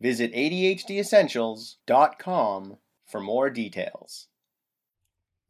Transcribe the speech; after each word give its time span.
Visit 0.00 0.32
ADHDessentials.com 0.34 2.76
for 3.06 3.20
more 3.20 3.50
details. 3.50 4.28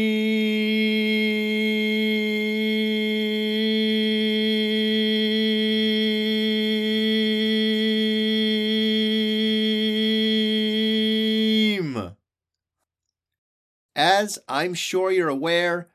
As 13.95 14.39
I'm 14.47 14.73
sure 14.73 15.11
you're 15.11 15.27
aware, 15.27 15.89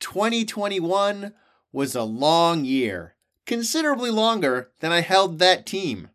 2021 0.00 1.32
was 1.72 1.94
a 1.94 2.02
long 2.02 2.64
year, 2.64 3.14
considerably 3.46 4.10
longer 4.10 4.70
than 4.80 4.92
I 4.92 5.00
held 5.00 5.38
that 5.38 5.66
team. 5.66 6.10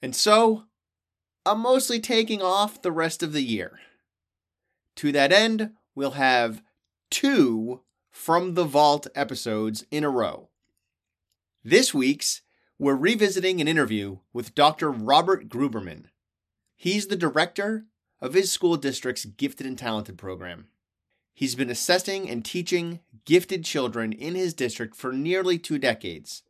And 0.00 0.14
so, 0.14 0.64
I'm 1.46 1.60
mostly 1.60 2.00
taking 2.00 2.40
off 2.40 2.80
the 2.80 2.92
rest 2.92 3.22
of 3.22 3.32
the 3.32 3.42
year. 3.42 3.78
To 4.96 5.12
that 5.12 5.32
end, 5.32 5.72
we'll 5.94 6.12
have 6.12 6.62
two 7.10 7.82
From 8.10 8.54
the 8.54 8.64
Vault 8.64 9.06
episodes 9.14 9.84
in 9.90 10.04
a 10.04 10.10
row. 10.10 10.48
This 11.62 11.92
week's, 11.92 12.42
we're 12.78 12.94
revisiting 12.94 13.60
an 13.60 13.68
interview 13.68 14.18
with 14.32 14.54
Dr. 14.54 14.90
Robert 14.90 15.48
Gruberman. 15.48 16.06
He's 16.76 17.06
the 17.06 17.16
director 17.16 17.86
of 18.20 18.34
his 18.34 18.50
school 18.52 18.76
district's 18.76 19.24
Gifted 19.24 19.66
and 19.66 19.78
Talented 19.78 20.18
program. 20.18 20.68
He's 21.34 21.56
been 21.56 21.68
assessing 21.68 22.30
and 22.30 22.44
teaching 22.44 23.00
gifted 23.24 23.64
children 23.64 24.12
in 24.12 24.36
his 24.36 24.54
district 24.54 24.94
for 24.94 25.12
nearly 25.12 25.58
two 25.58 25.78
decades, 25.78 26.44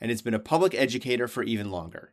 and 0.00 0.10
has 0.10 0.22
been 0.22 0.34
a 0.34 0.40
public 0.40 0.74
educator 0.74 1.28
for 1.28 1.44
even 1.44 1.70
longer. 1.70 2.12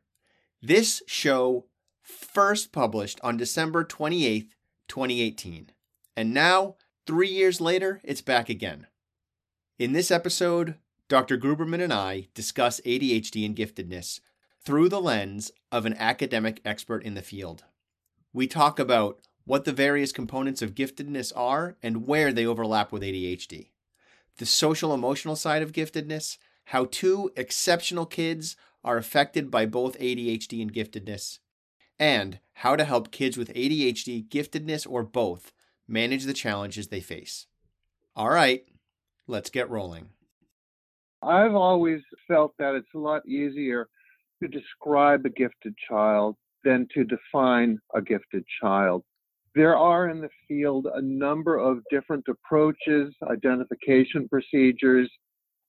This 0.61 1.01
show 1.07 1.65
first 2.01 2.71
published 2.71 3.19
on 3.23 3.37
December 3.37 3.83
28th, 3.83 4.49
2018, 4.87 5.71
and 6.15 6.33
now, 6.33 6.75
three 7.07 7.29
years 7.29 7.59
later, 7.59 7.99
it's 8.03 8.21
back 8.21 8.49
again. 8.49 8.85
In 9.79 9.93
this 9.93 10.11
episode, 10.11 10.75
Dr. 11.09 11.37
Gruberman 11.37 11.83
and 11.83 11.91
I 11.91 12.27
discuss 12.33 12.79
ADHD 12.81 13.45
and 13.45 13.55
giftedness 13.55 14.19
through 14.63 14.89
the 14.89 15.01
lens 15.01 15.51
of 15.71 15.85
an 15.85 15.95
academic 15.95 16.61
expert 16.63 17.03
in 17.03 17.15
the 17.15 17.21
field. 17.21 17.63
We 18.31 18.47
talk 18.47 18.79
about 18.79 19.19
what 19.45 19.63
the 19.63 19.71
various 19.71 20.11
components 20.11 20.61
of 20.61 20.75
giftedness 20.75 21.31
are 21.35 21.77
and 21.81 22.07
where 22.07 22.33
they 22.33 22.45
overlap 22.45 22.91
with 22.91 23.03
ADHD, 23.03 23.69
the 24.37 24.45
social 24.45 24.93
emotional 24.93 25.35
side 25.35 25.61
of 25.61 25.71
giftedness, 25.71 26.37
how 26.65 26.85
two 26.85 27.31
exceptional 27.35 28.05
kids 28.05 28.55
are 28.83 28.97
affected 28.97 29.49
by 29.49 29.65
both 29.65 29.99
ADHD 29.99 30.61
and 30.61 30.73
giftedness, 30.73 31.39
and 31.99 32.39
how 32.53 32.75
to 32.75 32.83
help 32.83 33.11
kids 33.11 33.37
with 33.37 33.53
ADHD, 33.53 34.27
giftedness, 34.27 34.85
or 34.89 35.03
both 35.03 35.51
manage 35.87 36.23
the 36.23 36.33
challenges 36.33 36.87
they 36.87 37.01
face. 37.01 37.45
All 38.15 38.29
right, 38.29 38.65
let's 39.27 39.49
get 39.49 39.69
rolling. 39.69 40.09
I've 41.21 41.55
always 41.55 42.01
felt 42.27 42.53
that 42.59 42.75
it's 42.75 42.93
a 42.95 42.99
lot 42.99 43.27
easier 43.27 43.87
to 44.41 44.47
describe 44.47 45.25
a 45.25 45.29
gifted 45.29 45.75
child 45.89 46.35
than 46.63 46.87
to 46.93 47.03
define 47.03 47.79
a 47.93 48.01
gifted 48.01 48.43
child. 48.61 49.03
There 49.55 49.77
are 49.77 50.09
in 50.09 50.19
the 50.19 50.29
field 50.47 50.87
a 50.93 51.01
number 51.01 51.57
of 51.57 51.79
different 51.89 52.25
approaches, 52.27 53.13
identification 53.23 54.27
procedures, 54.27 55.09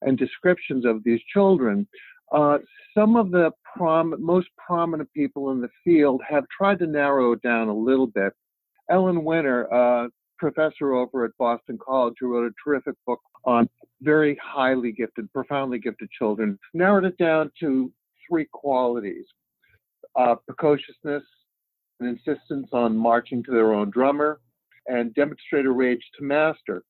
and 0.02 0.18
descriptions 0.18 0.84
of 0.84 1.02
these 1.04 1.20
children. 1.32 1.86
Uh, 2.32 2.58
some 2.96 3.16
of 3.16 3.30
the 3.30 3.52
prom- 3.76 4.16
most 4.18 4.48
prominent 4.58 5.12
people 5.12 5.52
in 5.52 5.60
the 5.60 5.70
field 5.84 6.20
have 6.28 6.44
tried 6.48 6.80
to 6.80 6.86
narrow 6.86 7.32
it 7.32 7.42
down 7.42 7.68
a 7.68 7.74
little 7.74 8.08
bit. 8.08 8.32
Ellen 8.90 9.24
Winner, 9.24 10.10
professor 10.38 10.94
over 10.94 11.24
at 11.24 11.30
Boston 11.38 11.78
College, 11.82 12.14
who 12.20 12.34
wrote 12.34 12.50
a 12.50 12.54
terrific 12.62 12.94
book 13.06 13.20
on 13.44 13.68
very 14.02 14.38
highly 14.42 14.92
gifted, 14.92 15.32
profoundly 15.32 15.78
gifted 15.78 16.10
children, 16.10 16.58
narrowed 16.74 17.04
it 17.04 17.16
down 17.16 17.50
to 17.60 17.92
three 18.28 18.46
qualities 18.52 19.26
uh, 20.16 20.34
precociousness, 20.46 21.22
an 22.00 22.06
insistence 22.08 22.68
on 22.72 22.96
marching 22.96 23.42
to 23.44 23.50
their 23.50 23.72
own 23.72 23.90
drummer, 23.90 24.40
and 24.86 25.14
demonstrator 25.14 25.72
rage 25.72 26.02
to 26.18 26.24
master, 26.24 26.82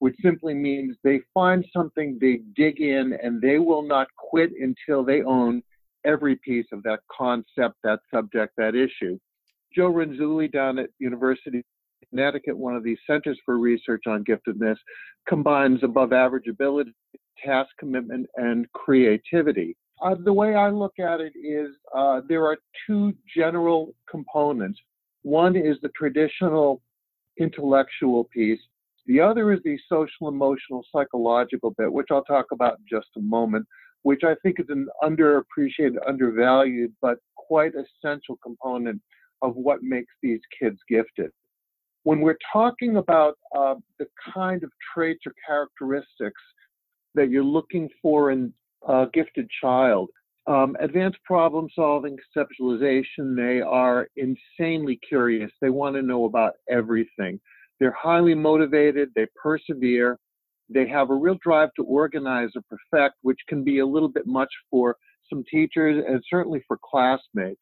which 0.00 0.16
simply 0.22 0.54
means 0.54 0.96
they 1.02 1.20
find 1.32 1.64
something, 1.72 2.18
they 2.20 2.40
dig 2.56 2.80
in, 2.80 3.18
and 3.22 3.40
they 3.40 3.58
will 3.58 3.82
not 3.82 4.08
quit 4.16 4.50
until 4.60 5.02
they 5.04 5.22
own 5.22 5.62
every 6.04 6.36
piece 6.36 6.66
of 6.72 6.82
that 6.82 7.00
concept, 7.10 7.76
that 7.82 8.00
subject, 8.12 8.52
that 8.56 8.74
issue. 8.74 9.18
Joe 9.74 9.92
Renzulli 9.92 10.50
down 10.50 10.78
at 10.78 10.90
University 10.98 11.58
of 11.58 11.64
Connecticut, 12.10 12.56
one 12.56 12.76
of 12.76 12.84
these 12.84 12.98
centers 13.06 13.38
for 13.44 13.58
research 13.58 14.04
on 14.06 14.24
giftedness, 14.24 14.76
combines 15.28 15.82
above 15.82 16.12
average 16.12 16.46
ability, 16.48 16.94
task 17.44 17.70
commitment, 17.78 18.26
and 18.36 18.70
creativity. 18.72 19.76
Uh, 20.00 20.14
the 20.24 20.32
way 20.32 20.54
I 20.54 20.70
look 20.70 20.98
at 20.98 21.20
it 21.20 21.32
is 21.36 21.70
uh, 21.94 22.20
there 22.28 22.44
are 22.46 22.56
two 22.86 23.14
general 23.36 23.94
components. 24.08 24.78
One 25.22 25.56
is 25.56 25.76
the 25.82 25.90
traditional 25.96 26.80
intellectual 27.38 28.24
piece. 28.24 28.60
The 29.06 29.20
other 29.20 29.52
is 29.52 29.60
the 29.64 29.78
social, 29.88 30.28
emotional, 30.28 30.84
psychological 30.92 31.74
bit, 31.76 31.92
which 31.92 32.08
I'll 32.10 32.24
talk 32.24 32.46
about 32.52 32.78
in 32.78 32.84
just 32.88 33.08
a 33.16 33.20
moment, 33.20 33.66
which 34.02 34.22
I 34.22 34.34
think 34.42 34.60
is 34.60 34.66
an 34.68 34.86
underappreciated, 35.02 35.96
undervalued, 36.06 36.92
but 37.00 37.18
quite 37.34 37.72
essential 37.74 38.38
component 38.42 39.00
of 39.42 39.56
what 39.56 39.82
makes 39.82 40.12
these 40.22 40.40
kids 40.60 40.78
gifted. 40.88 41.30
When 42.04 42.20
we're 42.20 42.38
talking 42.52 42.96
about 42.96 43.36
uh, 43.56 43.74
the 43.98 44.06
kind 44.32 44.62
of 44.62 44.70
traits 44.94 45.20
or 45.26 45.32
characteristics 45.46 46.40
that 47.14 47.30
you're 47.30 47.42
looking 47.42 47.88
for 48.02 48.30
in 48.30 48.52
a 48.86 49.06
gifted 49.12 49.48
child. 49.60 50.10
Um, 50.46 50.76
advanced 50.80 51.18
problem 51.24 51.68
solving, 51.74 52.16
conceptualization, 52.36 53.36
they 53.36 53.60
are 53.60 54.08
insanely 54.16 54.98
curious. 55.06 55.50
They 55.60 55.70
want 55.70 55.96
to 55.96 56.02
know 56.02 56.24
about 56.24 56.54
everything. 56.70 57.38
They're 57.80 57.96
highly 57.98 58.34
motivated, 58.34 59.10
they 59.14 59.26
persevere, 59.40 60.18
they 60.68 60.86
have 60.88 61.10
a 61.10 61.14
real 61.14 61.38
drive 61.42 61.70
to 61.76 61.84
organize 61.84 62.50
or 62.54 62.62
perfect, 62.68 63.16
which 63.22 63.38
can 63.48 63.64
be 63.64 63.78
a 63.78 63.86
little 63.86 64.08
bit 64.08 64.26
much 64.26 64.50
for 64.70 64.96
some 65.28 65.44
teachers 65.50 66.04
and 66.06 66.22
certainly 66.28 66.62
for 66.66 66.78
classmates. 66.82 67.60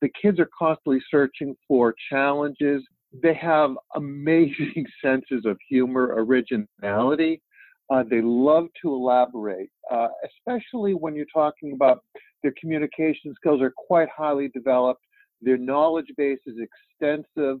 The 0.00 0.10
kids 0.20 0.40
are 0.40 0.48
constantly 0.58 1.00
searching 1.10 1.54
for 1.68 1.94
challenges. 2.10 2.82
They 3.22 3.34
have 3.34 3.72
amazing 3.94 4.86
senses 5.04 5.44
of 5.44 5.58
humor, 5.68 6.14
originality, 6.16 7.42
uh, 7.90 8.04
they 8.08 8.20
love 8.22 8.68
to 8.82 8.92
elaborate, 8.92 9.70
uh, 9.90 10.08
especially 10.24 10.94
when 10.94 11.14
you're 11.14 11.26
talking 11.32 11.72
about 11.72 12.04
their 12.42 12.54
communication 12.60 13.34
skills 13.34 13.60
are 13.60 13.72
quite 13.76 14.08
highly 14.16 14.48
developed. 14.48 15.02
Their 15.42 15.58
knowledge 15.58 16.12
base 16.16 16.38
is 16.46 16.56
extensive. 16.58 17.58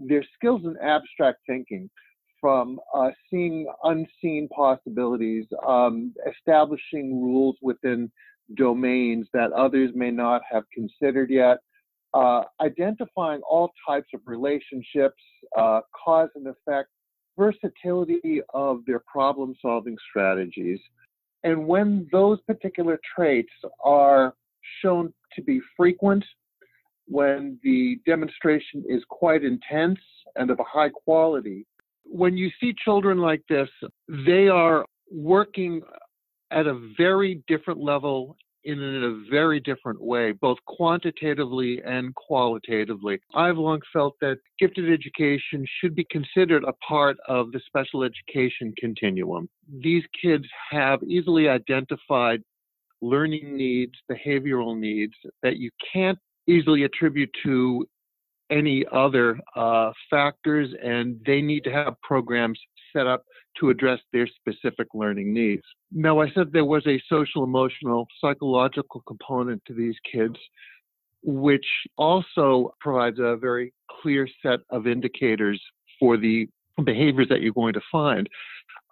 Their 0.00 0.24
skills 0.34 0.62
in 0.64 0.76
abstract 0.82 1.38
thinking, 1.46 1.90
from 2.40 2.80
uh, 2.94 3.10
seeing 3.30 3.66
unseen 3.84 4.48
possibilities, 4.54 5.46
um, 5.66 6.12
establishing 6.30 7.22
rules 7.22 7.56
within 7.62 8.10
domains 8.56 9.28
that 9.32 9.52
others 9.52 9.90
may 9.94 10.10
not 10.10 10.42
have 10.50 10.64
considered 10.74 11.30
yet, 11.30 11.58
uh, 12.14 12.42
identifying 12.60 13.40
all 13.48 13.70
types 13.88 14.08
of 14.14 14.20
relationships, 14.26 15.22
uh, 15.56 15.80
cause 16.04 16.28
and 16.34 16.46
effect, 16.46 16.88
versatility 17.36 18.40
of 18.54 18.84
their 18.86 19.00
problem 19.00 19.54
solving 19.60 19.96
strategies. 20.10 20.78
And 21.44 21.66
when 21.66 22.08
those 22.12 22.40
particular 22.42 23.00
traits 23.14 23.52
are 23.82 24.34
shown 24.80 25.12
to 25.34 25.42
be 25.42 25.60
frequent, 25.76 26.24
when 27.06 27.58
the 27.62 27.98
demonstration 28.06 28.84
is 28.88 29.02
quite 29.08 29.44
intense 29.44 29.98
and 30.36 30.50
of 30.50 30.60
a 30.60 30.64
high 30.64 30.88
quality, 30.88 31.66
when 32.04 32.36
you 32.36 32.50
see 32.60 32.74
children 32.84 33.18
like 33.18 33.42
this, 33.48 33.68
they 34.26 34.48
are 34.48 34.86
working 35.10 35.82
at 36.50 36.66
a 36.66 36.80
very 36.96 37.42
different 37.48 37.80
level 37.80 38.36
in 38.64 38.80
a 38.80 39.30
very 39.30 39.60
different 39.60 40.00
way, 40.00 40.32
both 40.32 40.58
quantitatively 40.66 41.82
and 41.84 42.14
qualitatively. 42.14 43.20
I've 43.34 43.58
long 43.58 43.80
felt 43.92 44.14
that 44.20 44.38
gifted 44.58 44.92
education 44.92 45.66
should 45.80 45.94
be 45.94 46.06
considered 46.10 46.64
a 46.64 46.72
part 46.86 47.16
of 47.28 47.52
the 47.52 47.60
special 47.66 48.04
education 48.04 48.72
continuum. 48.78 49.48
These 49.82 50.04
kids 50.20 50.44
have 50.70 51.02
easily 51.02 51.48
identified 51.48 52.42
learning 53.00 53.56
needs, 53.56 53.94
behavioral 54.10 54.78
needs 54.78 55.14
that 55.42 55.56
you 55.56 55.70
can't 55.92 56.18
easily 56.46 56.84
attribute 56.84 57.30
to 57.42 57.86
any 58.50 58.84
other 58.92 59.38
uh, 59.56 59.90
factors, 60.10 60.68
and 60.82 61.20
they 61.26 61.40
need 61.40 61.64
to 61.64 61.72
have 61.72 61.94
programs 62.02 62.60
set 62.94 63.06
up 63.06 63.24
to 63.60 63.70
address 63.70 64.00
their 64.12 64.26
specific 64.26 64.88
learning 64.94 65.32
needs. 65.32 65.62
Now, 65.90 66.20
I 66.20 66.30
said 66.30 66.52
there 66.52 66.64
was 66.64 66.86
a 66.86 67.00
social, 67.08 67.44
emotional, 67.44 68.06
psychological 68.20 69.02
component 69.06 69.62
to 69.66 69.74
these 69.74 69.96
kids, 70.10 70.36
which 71.22 71.66
also 71.96 72.74
provides 72.80 73.18
a 73.18 73.36
very 73.36 73.72
clear 74.00 74.28
set 74.42 74.60
of 74.70 74.86
indicators 74.86 75.60
for 76.00 76.16
the 76.16 76.48
behaviors 76.84 77.28
that 77.28 77.40
you're 77.42 77.52
going 77.52 77.74
to 77.74 77.80
find. 77.90 78.28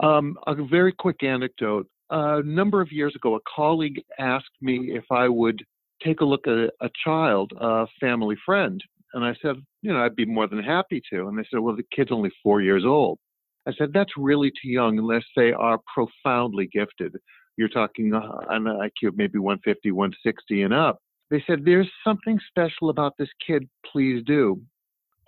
Um, 0.01 0.37
a 0.47 0.55
very 0.55 0.93
quick 0.93 1.23
anecdote. 1.23 1.87
A 2.11 2.43
number 2.43 2.81
of 2.81 2.93
years 2.93 3.15
ago, 3.15 3.37
a 3.37 3.41
colleague 3.55 4.03
asked 4.19 4.57
me 4.61 4.93
if 4.95 5.05
I 5.11 5.29
would 5.29 5.63
take 6.03 6.21
a 6.21 6.25
look 6.25 6.47
at 6.47 6.55
a 6.81 6.91
child, 7.05 7.53
a 7.61 7.87
family 8.01 8.37
friend. 8.45 8.83
And 9.13 9.25
I 9.25 9.35
said, 9.43 9.57
you 9.83 9.93
know, 9.93 10.03
I'd 10.03 10.17
be 10.17 10.25
more 10.25 10.47
than 10.47 10.63
happy 10.63 11.03
to. 11.13 11.29
And 11.29 11.39
they 11.39 11.45
said, 11.51 11.61
well, 11.61 11.77
the 11.77 11.85
kid's 11.95 12.13
only 12.13 12.31
four 12.43 12.61
years 12.61 12.85
old. 12.85 13.19
I 13.67 13.73
said, 13.77 13.93
that's 13.93 14.13
really 14.17 14.51
too 14.51 14.69
young 14.69 14.99
unless 14.99 15.25
they 15.37 15.53
are 15.53 15.79
profoundly 15.93 16.69
gifted. 16.73 17.15
You're 17.57 17.69
talking 17.69 18.15
uh, 18.15 18.21
an 18.49 18.65
IQ 18.65 19.09
of 19.09 19.17
maybe 19.17 19.39
150, 19.39 19.91
160 19.91 20.63
and 20.63 20.75
up. 20.75 20.99
They 21.31 21.43
said, 21.47 21.65
there's 21.65 21.91
something 22.03 22.39
special 22.49 22.91
about 22.91 23.15
this 23.19 23.29
kid, 23.47 23.69
please 23.93 24.23
do. 24.27 24.61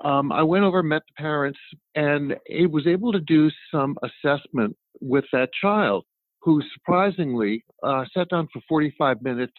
Um, 0.05 0.33
I 0.33 0.43
went 0.43 0.65
over, 0.65 0.83
met 0.83 1.03
the 1.07 1.23
parents, 1.23 1.59
and 1.95 2.35
it 2.47 2.71
was 2.71 2.87
able 2.87 3.13
to 3.13 3.21
do 3.21 3.51
some 3.71 3.97
assessment 4.03 4.77
with 5.01 5.25
that 5.33 5.51
child 5.61 6.05
who 6.41 6.61
surprisingly 6.75 7.65
uh, 7.85 8.05
sat 8.13 8.29
down 8.31 8.49
for 8.53 8.61
45 8.69 9.23
minutes 9.23 9.53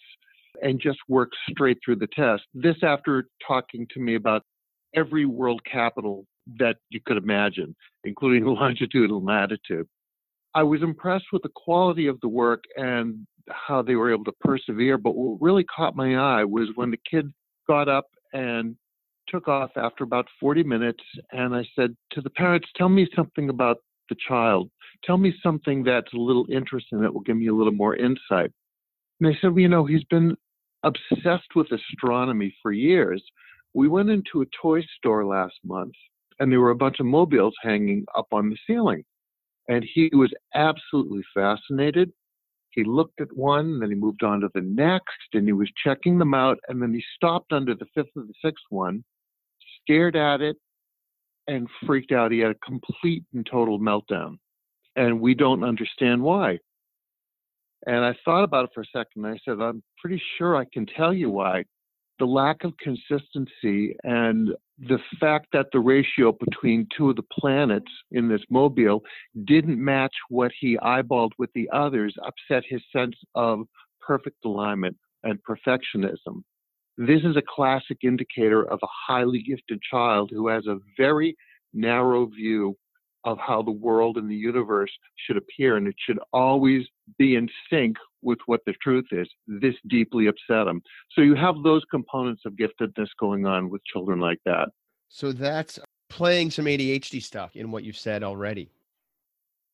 and 0.62 0.80
just 0.81 1.00
worked 1.08 1.36
straight 1.50 1.78
through 1.84 1.96
the 1.96 2.08
test. 2.08 2.44
This 2.54 2.75
after 2.84 3.28
talking 3.46 3.88
to 3.94 4.00
me 4.00 4.16
about 4.16 4.44
every 4.96 5.25
world 5.25 5.62
capital 5.70 6.25
that 6.60 6.78
you 6.90 7.00
could 7.06 7.18
imagine, 7.18 7.75
including 8.04 8.45
longitude 8.45 9.10
and 9.10 9.25
latitude. 9.25 9.88
I 10.56 10.63
was 10.63 10.84
impressed 10.84 11.25
with 11.31 11.42
the 11.42 11.50
quality 11.56 12.07
of 12.07 12.19
the 12.22 12.28
work 12.28 12.63
and 12.75 13.25
how 13.50 13.81
they 13.81 13.95
were 13.95 14.13
able 14.13 14.25
to 14.25 14.34
persevere. 14.42 14.98
But 14.98 15.16
what 15.16 15.42
really 15.42 15.63
caught 15.63 15.95
my 15.95 16.16
eye 16.16 16.44
was 16.44 16.69
when 16.75 16.92
the 16.92 17.00
kid 17.10 17.34
got 17.68 17.90
up 17.90 18.06
and 18.34 18.75
took 19.28 19.48
off 19.48 19.72
after 19.75 20.04
about 20.04 20.28
40 20.40 20.63
minutes. 20.63 21.04
And 21.31 21.56
I 21.56 21.66
said 21.75 21.95
to 22.12 22.22
the 22.22 22.30
parents, 22.30 22.68
Tell 22.75 22.89
me 22.89 23.07
something 23.16 23.50
about 23.50 23.78
the 24.10 24.16
child. 24.28 24.69
Tell 25.04 25.18
me 25.18 25.34
something 25.42 25.84
that's 25.84 26.13
a 26.13 26.18
little 26.18 26.46
interesting 26.51 27.01
that 27.01 27.13
will 27.13 27.22
give 27.22 27.38
me 27.38 27.48
a 27.48 27.54
little 27.54 27.74
more 27.74 27.96
insight. 27.96 28.51
And 29.19 29.30
they 29.30 29.38
said, 29.42 29.51
well, 29.51 29.60
You 29.60 29.69
know, 29.69 29.86
he's 29.86 30.04
been 30.06 30.36
obsessed 30.84 31.56
with 31.56 31.72
astronomy 31.72 32.56
for 32.62 32.72
years. 32.72 33.24
We 33.74 33.88
went 33.88 34.10
into 34.10 34.42
a 34.42 34.46
toy 34.62 34.84
store 34.98 35.25
last 35.25 35.56
month 35.63 35.94
and 36.39 36.51
there 36.51 36.59
were 36.59 36.71
a 36.71 36.75
bunch 36.75 37.00
of 37.00 37.06
mobiles 37.06 37.53
hanging 37.62 38.06
up 38.15 38.27
on 38.31 38.50
the 38.50 38.57
ceiling. 38.68 39.03
And 39.68 39.85
he 39.94 40.09
was 40.13 40.33
absolutely 40.56 41.24
fascinated. 41.33 42.12
He 42.71 42.83
looked 42.83 43.21
at 43.21 43.35
one, 43.35 43.80
then 43.80 43.89
he 43.89 43.95
moved 43.95 44.24
on 44.24 44.41
to 44.41 44.50
the 44.53 44.62
next, 44.62 45.27
and 45.33 45.45
he 45.45 45.53
was 45.53 45.71
checking 45.83 46.18
them 46.18 46.33
out. 46.33 46.57
And 46.68 46.81
then 46.81 46.94
he 46.94 47.03
stopped 47.15 47.53
under 47.53 47.75
the 47.75 47.85
fifth 47.94 48.09
or 48.15 48.24
the 48.24 48.33
sixth 48.44 48.65
one, 48.69 49.03
stared 49.81 50.15
at 50.15 50.41
it, 50.41 50.57
and 51.47 51.68
freaked 51.85 52.12
out. 52.12 52.31
He 52.31 52.39
had 52.39 52.51
a 52.51 52.65
complete 52.65 53.24
and 53.33 53.45
total 53.45 53.79
meltdown. 53.79 54.38
And 54.95 55.21
we 55.21 55.33
don't 55.33 55.63
understand 55.63 56.21
why. 56.21 56.59
And 57.86 58.03
I 58.03 58.15
thought 58.25 58.44
about 58.44 58.65
it 58.65 58.71
for 58.74 58.81
a 58.81 58.86
second. 58.86 59.25
And 59.25 59.27
I 59.27 59.39
said, 59.45 59.62
I'm 59.62 59.83
pretty 60.00 60.21
sure 60.38 60.56
I 60.56 60.65
can 60.74 60.86
tell 60.86 61.13
you 61.13 61.29
why 61.29 61.65
the 62.19 62.25
lack 62.25 62.63
of 62.63 62.74
consistency 62.77 63.95
and 64.03 64.50
the 64.80 65.00
fact 65.20 65.48
that 65.54 65.68
the 65.72 65.80
ratio 65.80 66.31
between 66.31 66.88
two 66.96 67.10
of 67.10 67.16
the 67.16 67.24
planets 67.40 67.92
in 68.12 68.28
this 68.28 68.42
mobile 68.50 69.04
didn't 69.46 69.84
match 69.84 70.14
what 70.30 70.52
he 70.60 70.78
eyeballed 70.78 71.31
with 71.38 71.52
the 71.54 71.70
others 71.72 72.16
upset 72.25 72.64
his 72.68 72.81
sense 72.92 73.16
of 73.36 73.60
perfect 74.02 74.44
alignment 74.46 74.98
and 75.24 75.40
perfectionism. 75.48 76.44
This 76.98 77.22
is 77.24 77.38
a 77.38 77.44
classic 77.48 77.98
indicator 78.04 78.64
of 78.64 78.80
a 78.84 78.88
highly 79.08 79.42
gifted 79.42 79.80
child 79.90 80.31
who 80.34 80.48
has 80.48 80.66
a 80.68 80.80
very 80.98 81.36
narrow 81.74 82.25
view 82.25 82.75
of 83.25 83.38
how 83.40 83.62
the 83.62 83.72
world 83.72 84.18
and 84.18 84.30
the 84.30 84.36
universe 84.36 84.92
should 85.25 85.38
appear, 85.38 85.78
and 85.78 85.88
it 85.88 85.96
should 86.06 86.20
always 86.31 86.86
be 87.18 87.36
in 87.36 87.50
sync 87.70 87.98
with 88.22 88.40
what 88.46 88.62
the 88.66 88.74
truth 88.81 89.06
is. 89.12 89.28
This 89.48 89.75
deeply 89.88 90.28
upset 90.28 90.68
him. 90.68 90.81
So 91.12 91.22
you 91.22 91.36
have 91.36 91.56
those 91.64 91.84
components 91.92 92.44
of 92.46 92.54
giftedness 92.54 93.10
going 93.20 93.46
on 93.46 93.70
with 93.70 93.84
children 93.86 94.20
like 94.20 94.40
that. 94.46 94.70
So 95.10 95.31
that's 95.31 95.80
playing 96.10 96.52
some 96.52 96.66
ADHD 96.66 97.22
stuff 97.22 97.56
in 97.56 97.72
what 97.72 97.84
you've 97.84 97.98
said 97.98 98.24
already. 98.24 98.70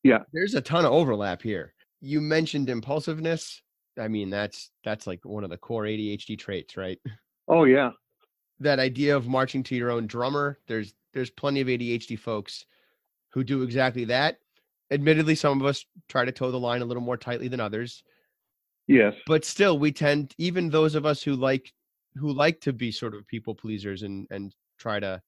Yeah. 0.04 0.20
There's 0.32 0.56
a 0.56 0.62
ton 0.62 0.86
of 0.86 0.92
overlap 0.92 1.42
here. 1.42 1.74
You 2.02 2.22
mentioned 2.22 2.70
impulsiveness. 2.70 3.62
I 4.00 4.08
mean, 4.08 4.30
that's 4.30 4.72
that's 4.84 5.06
like 5.06 5.20
one 5.26 5.44
of 5.44 5.50
the 5.50 5.58
core 5.58 5.84
ADHD 5.84 6.38
traits, 6.40 6.78
right? 6.78 7.00
Oh 7.48 7.66
yeah. 7.66 7.92
That 8.60 8.80
idea 8.80 9.16
of 9.16 9.28
marching 9.28 9.64
to 9.64 9.76
your 9.76 9.92
own 9.92 10.08
drummer. 10.08 10.60
There's 10.68 10.94
there's 11.14 11.30
plenty 11.30 11.62
of 11.62 11.68
ADHD 11.68 12.18
folks 12.18 12.66
who 13.32 13.44
do 13.44 13.64
exactly 13.64 14.06
that. 14.06 14.38
Admittedly, 14.92 15.36
some 15.36 15.62
of 15.62 15.68
us 15.68 15.86
try 16.08 16.26
to 16.26 16.32
toe 16.32 16.52
the 16.52 16.60
line 16.60 16.82
a 16.82 16.86
little 16.86 17.04
more 17.04 17.18
tightly 17.18 17.48
than 17.48 17.60
others. 17.60 18.04
Yes. 18.88 19.14
But 19.28 19.46
still 19.46 19.78
we 19.78 19.92
tend 19.92 20.34
even 20.38 20.70
those 20.70 20.96
of 20.96 21.06
us 21.06 21.22
who 21.22 21.36
like 21.36 21.72
who 22.16 22.34
like 22.34 22.60
to 22.62 22.74
be 22.74 22.92
sort 22.92 23.14
of 23.14 23.28
people 23.28 23.54
pleasers 23.54 24.02
and 24.02 24.26
and 24.32 24.54
try 24.80 25.00
to 25.00 25.22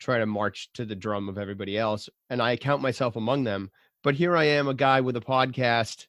try 0.00 0.18
to 0.18 0.26
march 0.26 0.70
to 0.72 0.84
the 0.84 0.96
drum 0.96 1.28
of 1.28 1.38
everybody 1.38 1.76
else 1.76 2.08
and 2.30 2.40
I 2.40 2.56
count 2.56 2.80
myself 2.82 3.16
among 3.16 3.44
them. 3.44 3.70
But 4.02 4.14
here 4.14 4.36
I 4.36 4.44
am 4.44 4.68
a 4.68 4.74
guy 4.74 5.00
with 5.02 5.16
a 5.16 5.20
podcast 5.20 6.06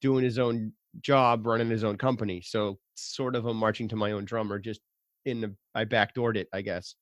doing 0.00 0.24
his 0.24 0.38
own 0.38 0.72
job, 1.00 1.46
running 1.46 1.70
his 1.70 1.84
own 1.84 1.98
company. 1.98 2.40
So 2.40 2.78
sort 2.94 3.34
of 3.34 3.46
a 3.46 3.54
marching 3.54 3.88
to 3.88 3.96
my 3.96 4.12
own 4.12 4.24
drummer 4.24 4.58
just 4.58 4.80
in 5.24 5.40
the 5.40 5.54
I 5.74 5.84
backdoored 5.84 6.36
it, 6.36 6.48
I 6.52 6.62
guess. 6.62 6.94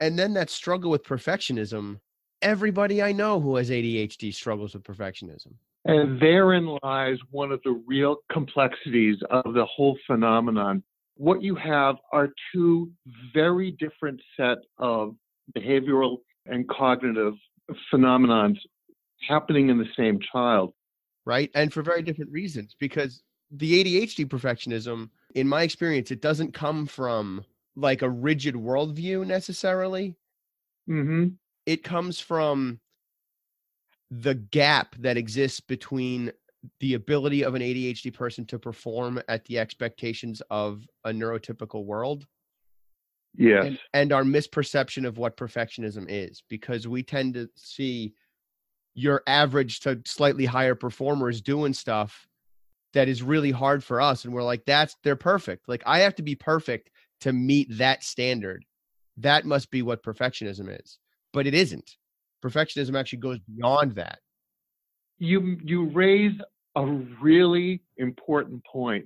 And 0.00 0.18
then 0.18 0.34
that 0.34 0.50
struggle 0.50 0.90
with 0.90 1.04
perfectionism 1.04 1.98
everybody 2.44 3.02
I 3.02 3.10
know 3.10 3.40
who 3.40 3.56
has 3.56 3.70
ADHD 3.70 4.32
struggles 4.32 4.74
with 4.74 4.84
perfectionism. 4.84 5.54
And 5.86 6.20
therein 6.20 6.78
lies 6.82 7.18
one 7.30 7.50
of 7.50 7.60
the 7.64 7.82
real 7.86 8.18
complexities 8.30 9.16
of 9.30 9.54
the 9.54 9.64
whole 9.64 9.98
phenomenon. 10.06 10.82
What 11.16 11.42
you 11.42 11.54
have 11.56 11.96
are 12.12 12.28
two 12.52 12.90
very 13.32 13.72
different 13.72 14.20
set 14.36 14.58
of 14.78 15.14
behavioral 15.56 16.18
and 16.46 16.68
cognitive 16.68 17.34
phenomenons 17.92 18.58
happening 19.28 19.68
in 19.68 19.78
the 19.78 19.88
same 19.96 20.18
child. 20.32 20.72
Right. 21.24 21.50
And 21.54 21.72
for 21.72 21.82
very 21.82 22.02
different 22.02 22.30
reasons, 22.30 22.76
because 22.78 23.22
the 23.50 23.84
ADHD 23.84 24.26
perfectionism, 24.26 25.10
in 25.34 25.48
my 25.48 25.62
experience, 25.62 26.10
it 26.10 26.20
doesn't 26.20 26.52
come 26.52 26.86
from 26.86 27.44
like 27.76 28.02
a 28.02 28.10
rigid 28.10 28.54
worldview 28.54 29.26
necessarily. 29.26 30.14
Mm-hmm 30.88 31.34
it 31.66 31.82
comes 31.82 32.20
from 32.20 32.80
the 34.10 34.34
gap 34.34 34.94
that 34.98 35.16
exists 35.16 35.60
between 35.60 36.32
the 36.80 36.94
ability 36.94 37.44
of 37.44 37.54
an 37.54 37.62
ADHD 37.62 38.12
person 38.12 38.44
to 38.46 38.58
perform 38.58 39.20
at 39.28 39.44
the 39.44 39.58
expectations 39.58 40.42
of 40.50 40.86
a 41.04 41.10
neurotypical 41.10 41.84
world. 41.84 42.26
Yes. 43.36 43.66
And, 43.66 43.78
and, 43.92 44.12
our 44.12 44.22
misperception 44.22 45.06
of 45.06 45.18
what 45.18 45.36
perfectionism 45.36 46.06
is, 46.08 46.42
because 46.48 46.86
we 46.86 47.02
tend 47.02 47.34
to 47.34 47.48
see 47.56 48.14
your 48.94 49.22
average 49.26 49.80
to 49.80 50.00
slightly 50.06 50.44
higher 50.44 50.76
performers 50.76 51.40
doing 51.40 51.74
stuff 51.74 52.28
that 52.92 53.08
is 53.08 53.24
really 53.24 53.50
hard 53.50 53.82
for 53.82 54.00
us. 54.00 54.24
And 54.24 54.32
we're 54.32 54.44
like, 54.44 54.64
that's, 54.64 54.96
they're 55.02 55.16
perfect. 55.16 55.68
Like, 55.68 55.82
I 55.84 56.00
have 56.00 56.14
to 56.14 56.22
be 56.22 56.36
perfect 56.36 56.90
to 57.22 57.32
meet 57.32 57.66
that 57.78 58.04
standard. 58.04 58.64
That 59.16 59.44
must 59.44 59.72
be 59.72 59.82
what 59.82 60.04
perfectionism 60.04 60.80
is 60.80 60.98
but 61.34 61.46
it 61.46 61.52
isn't. 61.54 61.96
Perfectionism 62.42 62.98
actually 62.98 63.18
goes 63.18 63.40
beyond 63.40 63.96
that. 63.96 64.20
You 65.18 65.58
you 65.62 65.90
raise 65.90 66.32
a 66.76 66.86
really 67.20 67.82
important 67.98 68.64
point. 68.64 69.04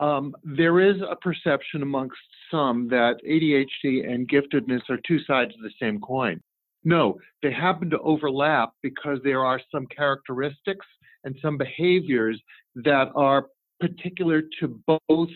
Um, 0.00 0.34
there 0.42 0.80
is 0.80 0.96
a 1.08 1.16
perception 1.16 1.82
amongst 1.82 2.16
some 2.50 2.88
that 2.88 3.16
ADHD 3.26 4.10
and 4.10 4.28
giftedness 4.28 4.82
are 4.90 4.98
two 5.06 5.20
sides 5.24 5.54
of 5.54 5.62
the 5.62 5.70
same 5.80 6.00
coin. 6.00 6.40
No, 6.84 7.18
they 7.42 7.50
happen 7.50 7.90
to 7.90 7.98
overlap 8.00 8.72
because 8.82 9.18
there 9.24 9.44
are 9.44 9.60
some 9.72 9.86
characteristics 9.86 10.86
and 11.24 11.34
some 11.40 11.56
behaviors 11.56 12.40
that 12.76 13.08
are 13.14 13.46
particular 13.80 14.42
to 14.60 14.80
both 14.86 15.30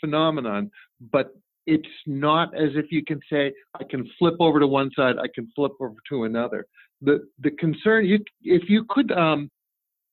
phenomenon, 0.00 0.70
but 1.12 1.34
it's 1.66 1.88
not 2.06 2.54
as 2.54 2.70
if 2.74 2.86
you 2.90 3.04
can 3.04 3.20
say 3.30 3.52
I 3.74 3.84
can 3.84 4.08
flip 4.18 4.34
over 4.40 4.60
to 4.60 4.66
one 4.66 4.90
side, 4.96 5.16
I 5.18 5.26
can 5.34 5.50
flip 5.54 5.72
over 5.80 5.94
to 6.08 6.24
another. 6.24 6.66
The 7.02 7.26
the 7.40 7.50
concern 7.52 8.06
you 8.06 8.18
if 8.42 8.68
you 8.70 8.84
could 8.88 9.12
um, 9.12 9.50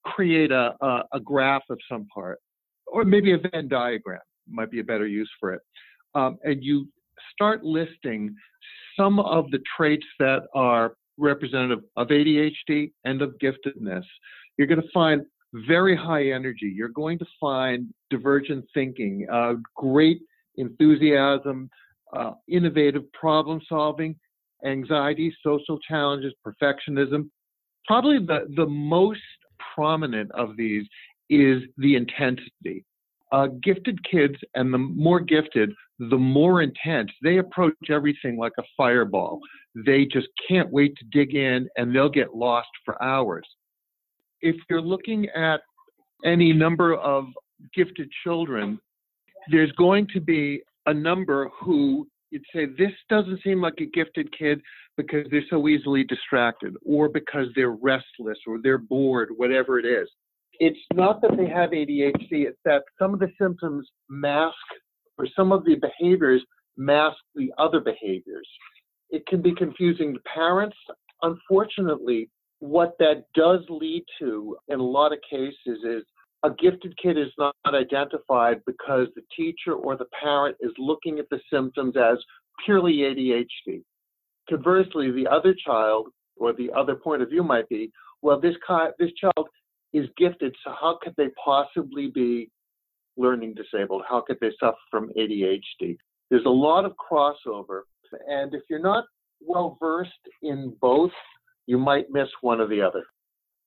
create 0.05 0.51
a, 0.51 0.75
a, 0.81 1.03
a 1.13 1.19
graph 1.19 1.63
of 1.69 1.79
some 1.89 2.07
part, 2.13 2.39
or 2.87 3.05
maybe 3.05 3.33
a 3.33 3.37
Venn 3.37 3.67
diagram 3.67 4.19
might 4.49 4.71
be 4.71 4.79
a 4.79 4.83
better 4.83 5.07
use 5.07 5.29
for 5.39 5.53
it, 5.53 5.61
um, 6.15 6.37
and 6.43 6.63
you 6.63 6.87
start 7.31 7.63
listing 7.63 8.35
some 8.97 9.19
of 9.19 9.49
the 9.51 9.59
traits 9.77 10.05
that 10.19 10.43
are 10.53 10.95
representative 11.17 11.83
of 11.95 12.07
ADHD 12.07 12.91
and 13.05 13.21
of 13.21 13.35
giftedness, 13.41 14.03
you're 14.57 14.67
going 14.67 14.81
to 14.81 14.87
find 14.93 15.23
very 15.67 15.95
high 15.95 16.31
energy. 16.31 16.71
You're 16.75 16.89
going 16.89 17.19
to 17.19 17.25
find 17.39 17.93
divergent 18.09 18.65
thinking, 18.73 19.27
uh, 19.31 19.53
great 19.75 20.21
enthusiasm, 20.57 21.69
uh, 22.15 22.31
innovative 22.47 23.11
problem 23.13 23.61
solving, 23.67 24.15
anxiety, 24.65 25.35
social 25.43 25.79
challenges, 25.79 26.33
perfectionism. 26.45 27.29
Probably 27.85 28.19
the, 28.19 28.47
the 28.55 28.65
most 28.65 29.19
prominent 29.75 30.31
of 30.31 30.55
these 30.55 30.85
is 31.29 31.63
the 31.77 31.95
intensity. 31.95 32.85
Uh, 33.31 33.47
gifted 33.63 33.97
kids 34.09 34.35
and 34.53 34.73
the 34.73 34.77
more 34.77 35.19
gifted, 35.19 35.71
the 35.97 36.17
more 36.17 36.61
intense. 36.61 37.11
They 37.23 37.37
approach 37.37 37.73
everything 37.89 38.37
like 38.37 38.51
a 38.59 38.63
fireball. 38.77 39.39
They 39.75 40.05
just 40.05 40.27
can't 40.47 40.71
wait 40.71 40.95
to 40.97 41.05
dig 41.11 41.35
in 41.35 41.67
and 41.75 41.93
they'll 41.95 42.09
get 42.09 42.35
lost 42.35 42.69
for 42.85 43.01
hours. 43.01 43.47
If 44.41 44.55
you're 44.69 44.81
looking 44.81 45.29
at 45.29 45.61
any 46.23 46.53
number 46.53 46.95
of 46.95 47.25
gifted 47.73 48.09
children, 48.23 48.79
there's 49.49 49.71
going 49.73 50.07
to 50.13 50.21
be 50.21 50.61
a 50.85 50.93
number 50.93 51.49
who 51.61 52.07
you'd 52.31 52.43
say, 52.53 52.65
this 52.65 52.91
doesn't 53.09 53.41
seem 53.43 53.61
like 53.61 53.75
a 53.79 53.85
gifted 53.85 54.35
kid 54.37 54.61
because 54.97 55.25
they're 55.31 55.43
so 55.49 55.67
easily 55.67 56.03
distracted 56.03 56.73
or 56.85 57.07
because 57.09 57.47
they're 57.55 57.77
restless 57.81 58.37
or 58.47 58.59
they're 58.61 58.77
bored, 58.77 59.29
whatever 59.35 59.79
it 59.79 59.85
is. 59.85 60.09
It's 60.59 60.79
not 60.93 61.21
that 61.21 61.37
they 61.37 61.47
have 61.47 61.71
ADHD, 61.71 62.47
it's 62.47 62.59
that 62.65 62.83
some 62.99 63.13
of 63.13 63.19
the 63.19 63.31
symptoms 63.39 63.87
mask 64.09 64.55
or 65.17 65.27
some 65.35 65.51
of 65.51 65.63
the 65.65 65.75
behaviors 65.75 66.43
mask 66.77 67.17
the 67.35 67.51
other 67.57 67.79
behaviors. 67.79 68.47
It 69.09 69.25
can 69.27 69.41
be 69.41 69.53
confusing 69.53 70.13
to 70.13 70.19
parents. 70.21 70.77
Unfortunately, 71.21 72.29
what 72.59 72.95
that 72.99 73.25
does 73.35 73.59
lead 73.69 74.03
to 74.19 74.57
in 74.69 74.79
a 74.79 74.83
lot 74.83 75.11
of 75.11 75.19
cases 75.29 75.83
is 75.83 76.03
a 76.43 76.49
gifted 76.49 76.95
kid 77.01 77.17
is 77.17 77.31
not 77.37 77.55
identified 77.65 78.61
because 78.65 79.07
the 79.15 79.23
teacher 79.35 79.73
or 79.73 79.95
the 79.95 80.07
parent 80.21 80.57
is 80.59 80.71
looking 80.77 81.17
at 81.17 81.29
the 81.29 81.39
symptoms 81.51 81.95
as 81.95 82.17
purely 82.65 82.97
ADHD. 82.97 83.81
Conversely, 84.49 85.09
the 85.11 85.27
other 85.27 85.55
child 85.65 86.09
or 86.35 86.51
the 86.53 86.69
other 86.75 86.95
point 86.95 87.21
of 87.21 87.29
view 87.29 87.43
might 87.43 87.67
be, 87.69 87.91
well, 88.21 88.39
this, 88.39 88.55
this 88.99 89.11
child 89.13 89.47
is 89.93 90.07
gifted, 90.17 90.53
so 90.63 90.73
how 90.79 90.99
could 91.01 91.13
they 91.17 91.29
possibly 91.43 92.11
be 92.13 92.49
learning 93.15 93.53
disabled? 93.53 94.03
How 94.07 94.21
could 94.21 94.37
they 94.41 94.51
suffer 94.59 94.77
from 94.91 95.11
ADHD? 95.17 95.97
There's 96.29 96.45
a 96.45 96.49
lot 96.49 96.83
of 96.83 96.93
crossover, 96.97 97.81
and 98.27 98.53
if 98.53 98.63
you're 98.69 98.79
not 98.79 99.05
well 99.39 99.77
versed 99.79 100.11
in 100.41 100.75
both, 100.81 101.11
you 101.67 101.77
might 101.77 102.09
miss 102.09 102.27
one 102.41 102.59
or 102.59 102.67
the 102.67 102.81
other. 102.81 103.03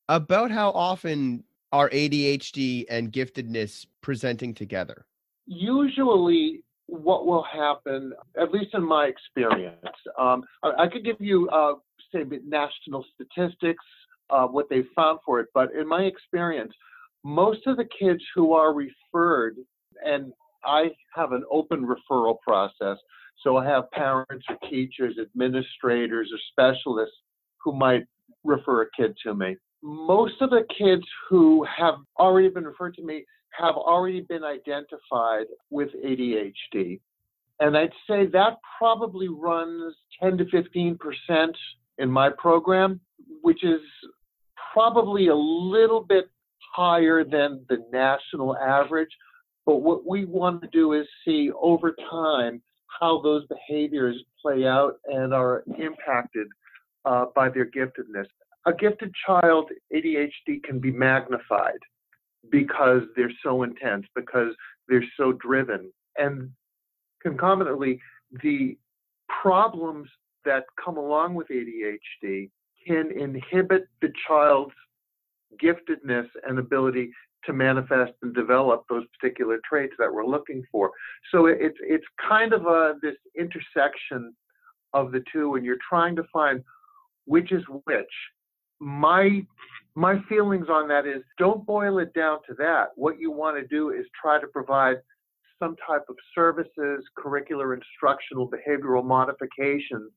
About 0.09 0.51
how 0.51 0.71
often 0.71 1.45
are 1.73 1.91
ADHD 1.91 2.85
and 2.89 3.13
giftedness 3.13 3.87
presenting 4.01 4.55
together? 4.55 5.07
Usually, 5.47 6.63
what 6.87 7.27
will 7.27 7.45
happen, 7.45 8.13
at 8.41 8.53
least 8.53 8.75
in 8.75 8.87
my 8.87 9.07
experience, 9.07 9.79
um, 10.19 10.45
I, 10.63 10.87
could 10.87 11.05
give 11.05 11.17
you, 11.21 11.49
uh, 11.51 11.75
say, 12.13 12.25
national 12.47 13.05
statistics, 13.15 13.85
uh, 14.31 14.47
what 14.47 14.69
they 14.71 14.83
found 14.95 15.19
for 15.25 15.41
it, 15.41 15.49
but 15.55 15.75
in 15.75 15.87
my 15.89 16.03
experience, 16.03 16.73
most 17.25 17.67
of 17.67 17.77
the 17.77 17.89
kids 17.99 18.23
who 18.35 18.53
are 18.53 18.73
referred, 18.73 19.57
and 20.05 20.33
I 20.65 20.91
have 21.15 21.33
an 21.33 21.45
open 21.51 21.87
referral 21.87 22.37
process, 22.41 22.99
so 23.43 23.57
I 23.57 23.65
have 23.67 23.91
parents 23.91 24.47
or 24.49 24.57
teachers, 24.71 25.17
administrators, 25.21 26.31
or 26.33 26.39
specialists 26.51 27.17
who 27.63 27.73
might 27.73 28.05
refer 28.45 28.83
a 28.83 28.87
kid 28.97 29.17
to 29.25 29.35
me. 29.35 29.57
Most 29.83 30.41
of 30.41 30.51
the 30.51 30.65
kids 30.77 31.05
who 31.29 31.65
have 31.65 31.95
already 32.19 32.49
been 32.49 32.65
referred 32.65 32.95
to 32.95 33.03
me 33.03 33.25
have 33.51 33.75
already 33.75 34.21
been 34.21 34.45
identified 34.45 35.47
with 35.71 35.89
ADHD. 36.05 37.01
And 37.61 37.77
I'd 37.77 37.93
say 38.09 38.27
that 38.27 38.59
probably 38.79 39.29
runs 39.29 39.95
10 40.23 40.39
to 40.39 40.45
15 40.51 40.99
percent 40.99 41.57
in 41.99 42.11
my 42.11 42.31
program, 42.31 43.01
which 43.43 43.65
is 43.65 43.81
probably 44.73 45.29
a 45.29 45.35
little 45.35 46.03
bit 46.03 46.27
higher 46.75 47.25
than 47.25 47.65
the 47.69 47.79
national 47.91 48.57
average. 48.59 49.09
But 49.65 49.77
what 49.77 50.07
we 50.07 50.27
want 50.27 50.61
to 50.63 50.69
do 50.69 50.93
is 50.93 51.07
see 51.25 51.51
over 51.61 51.97
time 52.11 52.63
how 53.01 53.21
those 53.23 53.47
behaviors 53.47 54.17
play 54.41 54.67
out 54.67 54.99
and 55.07 55.33
are 55.33 55.65
impacted 55.79 56.47
uh, 57.05 57.27
by 57.35 57.49
their 57.49 57.67
giftedness. 57.67 58.27
A 58.67 58.73
gifted 58.73 59.15
child, 59.25 59.71
ADHD 59.95 60.63
can 60.65 60.81
be 60.81 60.91
magnified 60.91 61.79
because 62.51 63.03
they're 63.15 63.33
so 63.43 63.63
intense, 63.63 64.07
because 64.15 64.53
they're 64.89 65.05
so 65.17 65.33
driven. 65.33 65.93
And 66.19 66.51
concomitantly, 67.23 68.01
the 68.43 68.77
problems 69.29 70.09
that 70.45 70.65
come 70.83 70.97
along 70.97 71.35
with 71.35 71.49
ADHD 71.49 72.51
can 72.87 73.11
inhibit 73.13 73.87
the 74.01 74.13
child's 74.27 74.75
giftedness 75.63 76.27
and 76.47 76.59
ability 76.59 77.11
to 77.45 77.53
manifest 77.53 78.13
and 78.23 78.35
develop 78.35 78.85
those 78.89 79.05
particular 79.19 79.59
traits 79.69 79.95
that 79.99 80.13
we're 80.13 80.27
looking 80.27 80.65
for. 80.71 80.91
So 81.31 81.47
it's 81.47 81.79
it's 81.81 82.05
kind 82.29 82.53
of 82.53 82.67
a 82.67 82.95
this 83.03 83.15
intersection 83.39 84.35
of 84.93 85.13
the 85.13 85.23
two, 85.33 85.55
and 85.55 85.65
you're 85.65 85.79
trying 85.89 86.17
to 86.17 86.25
find 86.33 86.63
which 87.27 87.53
is 87.53 87.63
which. 87.85 88.07
My 88.81 89.45
my 89.95 90.21
feelings 90.29 90.67
on 90.69 90.89
that 90.89 91.07
is 91.07 91.23
don't 91.39 91.65
boil 91.65 91.99
it 91.99 92.13
down 92.13 92.39
to 92.49 92.55
that. 92.59 92.89
What 92.97 93.19
you 93.19 93.31
want 93.31 93.57
to 93.57 93.67
do 93.67 93.91
is 93.91 94.05
try 94.21 94.41
to 94.41 94.47
provide 94.47 94.97
some 95.59 95.75
type 95.87 96.05
of 96.11 96.17
services, 96.35 97.03
curricular, 97.19 97.75
instructional, 97.75 98.51
behavioral 98.51 99.05
modifications 99.05 100.13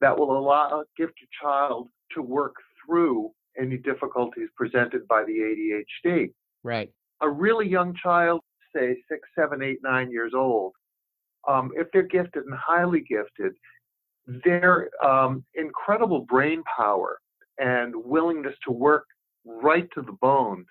that 0.00 0.16
will 0.16 0.38
allow 0.38 0.84
give 0.96 1.10
your 1.20 1.28
child 1.42 1.88
to 2.14 2.22
work 2.22 2.54
through 2.84 3.30
any 3.58 3.76
difficulties 3.76 4.48
presented 4.56 5.06
by 5.08 5.24
the 5.24 5.82
ADHD. 6.06 6.32
Right. 6.62 6.90
A 7.22 7.28
really 7.28 7.68
young 7.68 7.94
child, 8.00 8.40
say 8.74 8.96
six, 9.10 9.28
seven, 9.36 9.62
eight, 9.62 9.78
nine 9.82 10.10
years 10.10 10.32
old, 10.34 10.72
um, 11.48 11.70
if 11.74 11.88
they're 11.92 12.02
gifted 12.02 12.44
and 12.44 12.54
highly 12.54 13.00
gifted, 13.00 13.52
their 14.44 14.90
um, 15.04 15.44
incredible 15.54 16.20
brain 16.20 16.62
power 16.76 17.18
and 17.58 17.94
willingness 17.96 18.54
to 18.66 18.72
work 18.72 19.06
right 19.44 19.88
to 19.94 20.02
the 20.02 20.16
bone 20.20 20.64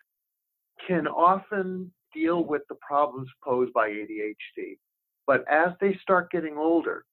can 0.88 1.08
often 1.08 1.92
deal 2.13 2.44
with 2.44 2.62
the 2.70 2.75
problems 2.88 3.30
posed 3.44 3.74
by 3.74 3.90
ADHD. 3.90 4.78
But 5.25 5.46
as 5.50 5.72
they 5.80 5.98
start 6.02 6.32
getting 6.32 6.58
older, 6.58 7.06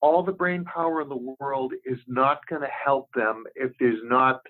all 0.00 0.22
the 0.22 0.32
brain 0.32 0.64
power 0.64 1.00
in 1.00 1.08
the 1.08 1.34
world 1.40 1.72
is 1.84 1.98
not 2.06 2.40
going 2.48 2.62
to 2.62 2.68
help 2.68 3.08
them 3.14 3.44
if 3.54 3.72
there's 3.78 4.00
not 4.04 4.40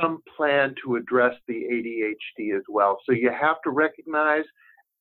some 0.00 0.22
plan 0.36 0.74
to 0.84 0.96
address 0.96 1.34
the 1.46 1.54
ADHD 1.54 2.56
as 2.56 2.62
well. 2.68 2.98
So 3.04 3.12
you 3.12 3.30
have 3.30 3.56
to 3.64 3.70
recognize 3.70 4.44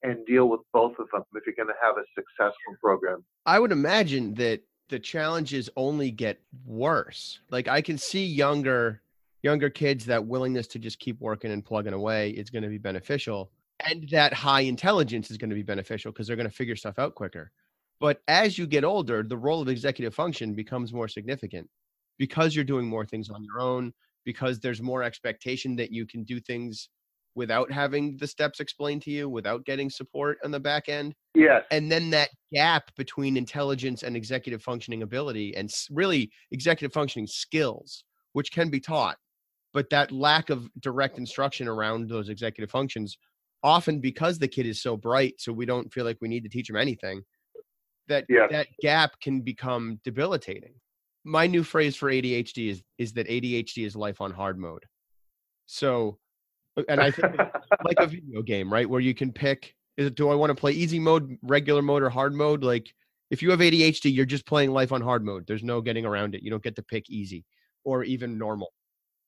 and 0.03 0.25
deal 0.25 0.49
with 0.49 0.61
both 0.73 0.93
of 0.99 1.07
them 1.11 1.23
if 1.35 1.43
you're 1.45 1.55
going 1.55 1.67
to 1.67 1.85
have 1.85 1.97
a 1.97 2.03
successful 2.15 2.75
program. 2.81 3.23
I 3.45 3.59
would 3.59 3.71
imagine 3.71 4.33
that 4.35 4.61
the 4.89 4.99
challenges 4.99 5.69
only 5.75 6.11
get 6.11 6.39
worse. 6.65 7.39
Like 7.49 7.67
I 7.67 7.81
can 7.81 7.97
see 7.97 8.25
younger 8.25 9.01
younger 9.41 9.69
kids 9.69 10.05
that 10.05 10.25
willingness 10.25 10.67
to 10.67 10.79
just 10.79 10.99
keep 10.99 11.19
working 11.21 11.51
and 11.51 11.63
plugging 11.63 11.93
away 11.93 12.31
is 12.31 12.49
going 12.49 12.63
to 12.63 12.67
be 12.67 12.77
beneficial 12.77 13.49
and 13.85 14.07
that 14.09 14.33
high 14.33 14.61
intelligence 14.61 15.31
is 15.31 15.37
going 15.37 15.49
to 15.49 15.55
be 15.55 15.63
beneficial 15.63 16.11
because 16.11 16.27
they're 16.27 16.35
going 16.35 16.49
to 16.49 16.53
figure 16.55 16.75
stuff 16.75 16.99
out 16.99 17.15
quicker. 17.15 17.51
But 17.99 18.21
as 18.27 18.57
you 18.57 18.67
get 18.67 18.83
older, 18.83 19.23
the 19.23 19.37
role 19.37 19.61
of 19.61 19.69
executive 19.69 20.13
function 20.13 20.53
becomes 20.53 20.93
more 20.93 21.07
significant 21.07 21.69
because 22.17 22.55
you're 22.55 22.65
doing 22.65 22.87
more 22.87 23.05
things 23.05 23.29
on 23.29 23.43
your 23.43 23.59
own, 23.59 23.93
because 24.25 24.59
there's 24.59 24.81
more 24.81 25.03
expectation 25.03 25.75
that 25.77 25.91
you 25.91 26.05
can 26.05 26.23
do 26.23 26.39
things 26.39 26.89
without 27.39 27.71
having 27.71 28.17
the 28.17 28.27
steps 28.27 28.59
explained 28.59 29.01
to 29.01 29.09
you, 29.09 29.29
without 29.29 29.63
getting 29.63 29.89
support 29.89 30.37
on 30.43 30.51
the 30.51 30.59
back 30.59 30.89
end. 30.89 31.15
Yes. 31.33 31.63
And 31.71 31.89
then 31.89 32.09
that 32.09 32.29
gap 32.53 32.91
between 32.97 33.37
intelligence 33.37 34.03
and 34.03 34.13
executive 34.17 34.61
functioning 34.61 35.03
ability 35.03 35.55
and 35.55 35.71
really 35.89 36.29
executive 36.51 36.91
functioning 36.91 37.27
skills, 37.27 38.03
which 38.33 38.51
can 38.51 38.69
be 38.69 38.81
taught, 38.81 39.15
but 39.73 39.89
that 39.89 40.11
lack 40.11 40.49
of 40.49 40.67
direct 40.81 41.17
instruction 41.17 41.69
around 41.69 42.09
those 42.09 42.27
executive 42.27 42.69
functions 42.69 43.17
often 43.63 44.01
because 44.01 44.37
the 44.37 44.47
kid 44.47 44.65
is 44.65 44.81
so 44.81 44.97
bright, 44.97 45.35
so 45.37 45.53
we 45.53 45.65
don't 45.65 45.93
feel 45.93 46.03
like 46.03 46.17
we 46.19 46.27
need 46.27 46.43
to 46.43 46.49
teach 46.49 46.69
him 46.69 46.75
anything. 46.75 47.21
That 48.09 48.25
Yes. 48.27 48.49
that 48.51 48.67
gap 48.81 49.11
can 49.21 49.39
become 49.39 50.01
debilitating. 50.03 50.73
My 51.23 51.47
new 51.47 51.63
phrase 51.63 51.95
for 51.95 52.09
ADHD 52.11 52.69
is 52.69 52.83
is 52.97 53.13
that 53.13 53.27
ADHD 53.29 53.85
is 53.85 53.95
life 53.95 54.19
on 54.19 54.31
hard 54.31 54.57
mode. 54.57 54.83
So, 55.67 56.17
Uh, 56.79 56.83
and 56.89 57.01
I 57.01 57.11
think 57.11 57.35
like 57.83 57.97
a 57.99 58.07
video 58.07 58.41
game, 58.41 58.71
right? 58.71 58.89
Where 58.89 59.01
you 59.01 59.13
can 59.13 59.31
pick 59.31 59.75
is 59.99 60.07
it 60.07 60.15
do 60.15 60.29
I 60.29 60.35
want 60.35 60.49
to 60.49 60.55
play 60.55 60.71
easy 60.71 60.97
mode, 60.97 61.37
regular 61.41 61.81
mode, 61.81 62.03
or 62.03 62.09
hard 62.09 62.33
mode? 62.33 62.63
Like 62.63 62.93
if 63.31 63.41
you 63.41 63.51
have 63.51 63.59
ADHD, 63.59 64.15
you're 64.15 64.25
just 64.25 64.45
playing 64.45 64.71
life 64.71 64.93
on 64.93 65.01
hard 65.01 65.25
mode. 65.25 65.45
There's 65.45 65.61
no 65.61 65.81
getting 65.81 66.05
around 66.05 66.35
it. 66.35 66.41
You 66.41 66.49
don't 66.49 66.63
get 66.63 66.77
to 66.77 66.83
pick 66.83 67.09
easy 67.09 67.45
or 67.83 68.05
even 68.05 68.37
normal. 68.37 68.71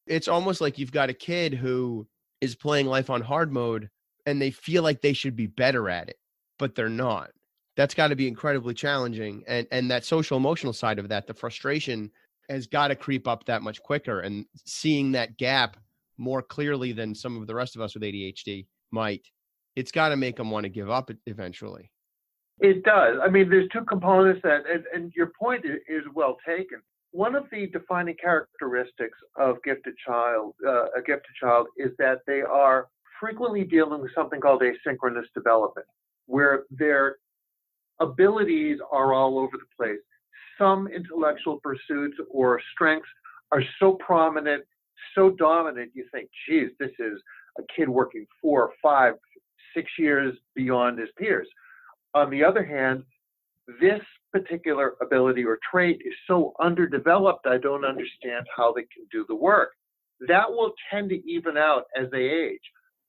It's 0.07 0.29
almost 0.29 0.61
like 0.61 0.79
you've 0.79 0.93
got 0.93 1.09
a 1.09 1.13
kid 1.13 1.53
who 1.53 2.07
is 2.39 2.55
playing 2.55 2.87
life 2.87 3.09
on 3.09 3.21
hard 3.21 3.51
mode 3.51 3.89
and 4.25 4.41
they 4.41 4.49
feel 4.49 4.81
like 4.81 5.01
they 5.01 5.11
should 5.11 5.35
be 5.35 5.47
better 5.47 5.89
at 5.89 6.07
it, 6.07 6.17
but 6.57 6.73
they're 6.73 6.89
not. 6.89 7.31
That's 7.75 7.93
got 7.93 8.07
to 8.07 8.15
be 8.15 8.29
incredibly 8.29 8.73
challenging. 8.73 9.43
And 9.47 9.67
and 9.71 9.91
that 9.91 10.05
social 10.05 10.37
emotional 10.37 10.73
side 10.73 10.99
of 10.99 11.09
that, 11.09 11.27
the 11.27 11.33
frustration 11.33 12.11
has 12.49 12.65
got 12.65 12.89
to 12.89 12.95
creep 12.95 13.27
up 13.27 13.45
that 13.45 13.61
much 13.61 13.83
quicker. 13.83 14.21
And 14.21 14.45
seeing 14.65 15.11
that 15.11 15.37
gap 15.37 15.75
more 16.21 16.41
clearly 16.43 16.91
than 16.93 17.15
some 17.15 17.41
of 17.41 17.47
the 17.47 17.55
rest 17.55 17.75
of 17.75 17.81
us 17.81 17.95
with 17.95 18.03
ADHD 18.03 18.67
might, 18.91 19.25
it's 19.75 19.91
got 19.91 20.09
to 20.09 20.15
make 20.15 20.35
them 20.37 20.51
want 20.51 20.65
to 20.65 20.69
give 20.69 20.89
up 20.89 21.09
eventually. 21.25 21.91
It 22.59 22.83
does. 22.83 23.17
I 23.21 23.27
mean, 23.27 23.49
there's 23.49 23.67
two 23.73 23.83
components 23.85 24.41
that, 24.43 24.61
and, 24.71 24.83
and 24.93 25.11
your 25.15 25.31
point 25.39 25.65
is, 25.65 25.79
is 25.89 26.03
well 26.13 26.37
taken. 26.47 26.79
One 27.09 27.35
of 27.35 27.45
the 27.51 27.67
defining 27.67 28.15
characteristics 28.21 29.17
of 29.35 29.57
gifted 29.63 29.95
child, 30.05 30.53
uh, 30.65 30.85
a 30.95 31.01
gifted 31.05 31.35
child, 31.41 31.67
is 31.75 31.89
that 31.97 32.19
they 32.27 32.41
are 32.41 32.87
frequently 33.19 33.63
dealing 33.63 34.01
with 34.01 34.11
something 34.13 34.39
called 34.39 34.61
asynchronous 34.61 35.25
development, 35.33 35.87
where 36.27 36.63
their 36.69 37.17
abilities 37.99 38.77
are 38.91 39.13
all 39.13 39.39
over 39.39 39.53
the 39.53 39.65
place. 39.75 39.99
Some 40.59 40.87
intellectual 40.87 41.59
pursuits 41.63 42.17
or 42.29 42.61
strengths 42.73 43.09
are 43.51 43.63
so 43.79 43.93
prominent, 43.93 44.63
so 45.15 45.31
dominant, 45.31 45.91
you 45.93 46.05
think, 46.11 46.29
geez, 46.47 46.69
this 46.79 46.91
is 46.99 47.21
a 47.57 47.63
kid 47.75 47.89
working 47.89 48.25
four, 48.41 48.71
five, 48.81 49.15
six 49.75 49.89
years 49.97 50.35
beyond 50.55 50.99
his 50.99 51.09
peers. 51.17 51.47
On 52.13 52.29
the 52.29 52.43
other 52.43 52.63
hand, 52.63 53.03
this 53.79 54.01
particular 54.31 54.95
ability 55.01 55.45
or 55.45 55.59
trait 55.71 56.01
is 56.05 56.13
so 56.27 56.53
underdeveloped, 56.59 57.45
I 57.45 57.57
don't 57.57 57.85
understand 57.85 58.45
how 58.55 58.73
they 58.73 58.83
can 58.83 59.05
do 59.11 59.25
the 59.27 59.35
work. 59.35 59.71
That 60.27 60.49
will 60.49 60.73
tend 60.91 61.09
to 61.09 61.29
even 61.29 61.57
out 61.57 61.85
as 61.99 62.09
they 62.11 62.23
age. 62.23 62.61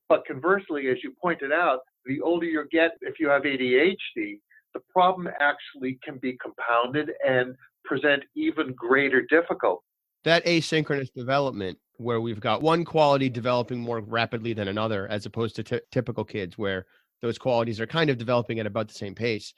But 0.09 0.27
conversely, 0.27 0.89
as 0.89 0.99
you 1.03 1.15
pointed 1.21 1.53
out, 1.53 1.81
the 2.05 2.21
older 2.21 2.47
you 2.47 2.65
get, 2.71 2.93
if 3.01 3.21
you 3.21 3.29
have 3.29 3.43
ADHD, 3.43 4.41
the 4.75 4.81
problem 4.91 5.29
actually 5.41 5.99
can 6.03 6.19
be 6.19 6.39
compounded 6.43 7.11
and 7.27 7.55
present 7.85 8.23
even 8.35 8.73
greater 8.75 9.23
difficulty. 9.23 9.85
That 10.25 10.45
asynchronous 10.45 11.13
development, 11.13 11.79
where 11.97 12.21
we've 12.21 12.41
got 12.41 12.63
one 12.63 12.85
quality 12.85 13.29
developing 13.29 13.81
more 13.81 14.01
rapidly 14.01 14.53
than 14.53 14.69
another, 14.69 15.09
as 15.09 15.27
opposed 15.27 15.57
to 15.57 15.63
ty- 15.63 15.81
typical 15.91 16.25
kids, 16.25 16.57
where 16.57 16.87
those 17.21 17.39
qualities 17.39 17.81
are 17.81 17.87
kind 17.87 18.11
of 18.11 18.19
developing 18.19 18.59
at 18.61 18.67
about 18.67 18.89
the 18.89 18.95
same 18.95 19.15
pace. 19.15 19.53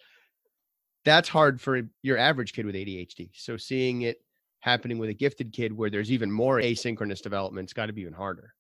That's 1.05 1.29
hard 1.29 1.61
for 1.61 1.83
your 2.03 2.17
average 2.17 2.53
kid 2.53 2.67
with 2.67 2.75
ADHD. 2.75 3.31
So 3.35 3.57
seeing 3.57 4.03
it 4.03 4.19
happening 4.61 4.99
with 4.99 5.11
a 5.11 5.15
gifted 5.15 5.53
kid 5.53 5.73
where 5.73 5.91
there's 5.91 6.11
even 6.11 6.31
more 6.31 6.59
asynchronous 6.59 7.21
development 7.21 7.67
it's 7.67 7.75
got 7.75 7.87
to 7.87 7.93
be 7.93 8.01
even 8.01 8.15
harder. 8.15 8.55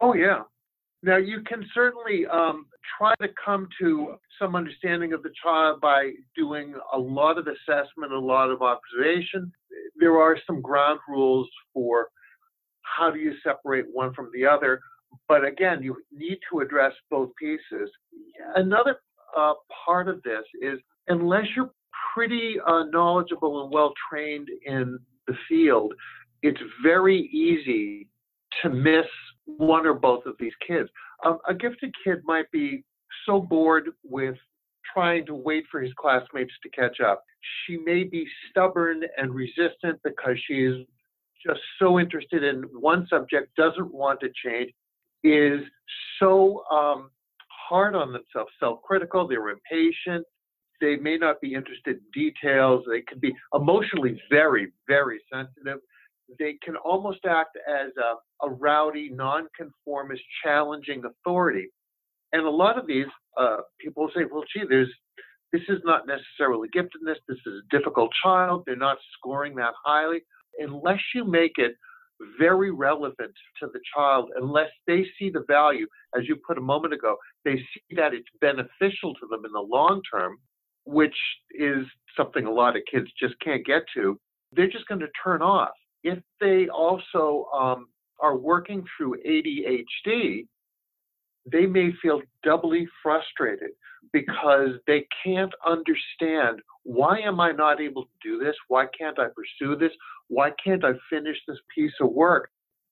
Oh, 0.00 0.14
yeah. 0.14 0.42
Now, 1.06 1.18
you 1.18 1.40
can 1.42 1.64
certainly 1.72 2.26
um, 2.26 2.66
try 2.98 3.14
to 3.22 3.28
come 3.42 3.68
to 3.80 4.16
some 4.40 4.56
understanding 4.56 5.12
of 5.12 5.22
the 5.22 5.30
child 5.40 5.80
by 5.80 6.10
doing 6.34 6.74
a 6.92 6.98
lot 6.98 7.38
of 7.38 7.46
assessment, 7.46 8.12
a 8.12 8.18
lot 8.18 8.50
of 8.50 8.60
observation. 8.60 9.52
There 10.00 10.18
are 10.18 10.36
some 10.48 10.60
ground 10.60 10.98
rules 11.08 11.48
for 11.72 12.08
how 12.82 13.12
do 13.12 13.20
you 13.20 13.34
separate 13.44 13.84
one 13.92 14.14
from 14.14 14.30
the 14.34 14.46
other. 14.46 14.80
But 15.28 15.44
again, 15.44 15.80
you 15.80 15.96
need 16.12 16.38
to 16.50 16.58
address 16.58 16.92
both 17.08 17.30
pieces. 17.40 17.88
Another 18.56 18.96
uh, 19.38 19.52
part 19.84 20.08
of 20.08 20.20
this 20.24 20.42
is 20.60 20.80
unless 21.06 21.44
you're 21.54 21.70
pretty 22.16 22.56
uh, 22.66 22.82
knowledgeable 22.90 23.62
and 23.62 23.72
well 23.72 23.92
trained 24.10 24.48
in 24.66 24.98
the 25.28 25.34
field, 25.48 25.94
it's 26.42 26.60
very 26.82 27.30
easy 27.32 28.08
to 28.62 28.70
miss 28.70 29.06
one 29.46 29.86
or 29.86 29.94
both 29.94 30.26
of 30.26 30.34
these 30.38 30.52
kids. 30.66 30.88
Um, 31.24 31.38
a 31.48 31.54
gifted 31.54 31.94
kid 32.04 32.18
might 32.24 32.50
be 32.50 32.84
so 33.24 33.40
bored 33.40 33.90
with 34.04 34.36
trying 34.92 35.26
to 35.26 35.34
wait 35.34 35.64
for 35.70 35.80
his 35.80 35.92
classmates 35.98 36.52
to 36.62 36.68
catch 36.70 37.00
up. 37.00 37.22
She 37.66 37.76
may 37.76 38.04
be 38.04 38.26
stubborn 38.50 39.02
and 39.16 39.34
resistant 39.34 40.00
because 40.04 40.36
she 40.46 40.64
is 40.64 40.86
just 41.46 41.60
so 41.78 41.98
interested 41.98 42.42
in 42.42 42.62
one 42.80 43.06
subject, 43.08 43.54
doesn't 43.56 43.92
want 43.92 44.20
to 44.20 44.28
change, 44.44 44.72
is 45.22 45.60
so 46.18 46.64
um, 46.70 47.10
hard 47.68 47.94
on 47.94 48.12
themselves, 48.12 48.52
self 48.58 48.82
critical, 48.82 49.26
they're 49.26 49.48
impatient. 49.50 50.24
They 50.80 50.96
may 50.96 51.16
not 51.16 51.40
be 51.40 51.54
interested 51.54 51.96
in 51.96 52.02
details. 52.12 52.84
They 52.88 53.00
can 53.00 53.18
be 53.18 53.34
emotionally 53.54 54.20
very, 54.30 54.72
very 54.88 55.20
sensitive 55.32 55.78
they 56.38 56.56
can 56.62 56.76
almost 56.76 57.20
act 57.24 57.56
as 57.68 57.90
a, 57.98 58.46
a 58.46 58.50
rowdy, 58.50 59.10
nonconformist, 59.12 60.22
challenging 60.42 61.02
authority. 61.04 61.68
And 62.32 62.44
a 62.44 62.50
lot 62.50 62.78
of 62.78 62.86
these 62.86 63.06
uh, 63.38 63.58
people 63.80 64.10
say, 64.14 64.22
well, 64.30 64.44
gee, 64.52 64.64
there's 64.68 64.92
this 65.52 65.62
is 65.68 65.78
not 65.84 66.06
necessarily 66.06 66.68
giftedness. 66.68 67.16
This 67.28 67.38
is 67.46 67.62
a 67.62 67.76
difficult 67.76 68.10
child. 68.22 68.64
They're 68.66 68.76
not 68.76 68.98
scoring 69.16 69.54
that 69.56 69.74
highly. 69.84 70.18
Unless 70.58 71.00
you 71.14 71.24
make 71.24 71.52
it 71.56 71.76
very 72.38 72.70
relevant 72.70 73.32
to 73.60 73.68
the 73.72 73.80
child, 73.94 74.30
unless 74.36 74.70
they 74.86 75.06
see 75.18 75.30
the 75.30 75.44
value, 75.46 75.86
as 76.18 76.26
you 76.28 76.36
put 76.46 76.58
a 76.58 76.62
moment 76.62 76.94
ago, 76.94 77.16
they 77.44 77.56
see 77.56 77.94
that 77.96 78.12
it's 78.12 78.28
beneficial 78.40 79.14
to 79.14 79.26
them 79.30 79.44
in 79.44 79.52
the 79.52 79.60
long 79.60 80.02
term, 80.12 80.36
which 80.84 81.16
is 81.52 81.86
something 82.16 82.46
a 82.46 82.50
lot 82.50 82.76
of 82.76 82.82
kids 82.90 83.06
just 83.18 83.34
can't 83.40 83.64
get 83.64 83.82
to, 83.94 84.18
they're 84.52 84.68
just 84.68 84.88
going 84.88 85.00
to 85.00 85.08
turn 85.22 85.42
off 85.42 85.70
if 86.02 86.18
they 86.40 86.68
also 86.68 87.46
um, 87.54 87.88
are 88.20 88.36
working 88.36 88.84
through 88.96 89.16
ADHD, 89.26 90.46
they 91.50 91.66
may 91.66 91.92
feel 92.02 92.22
doubly 92.42 92.86
frustrated 93.02 93.70
because 94.12 94.70
they 94.86 95.06
can't 95.24 95.52
understand 95.66 96.60
why 96.82 97.18
am 97.18 97.40
I 97.40 97.52
not 97.52 97.80
able 97.80 98.04
to 98.04 98.10
do 98.22 98.38
this? 98.38 98.54
Why 98.68 98.86
can't 98.98 99.18
I 99.18 99.26
pursue 99.34 99.76
this? 99.76 99.92
Why 100.28 100.52
can't 100.62 100.84
I 100.84 100.92
finish 101.10 101.36
this 101.46 101.58
piece 101.74 101.92
of 102.00 102.12
work? 102.12 102.50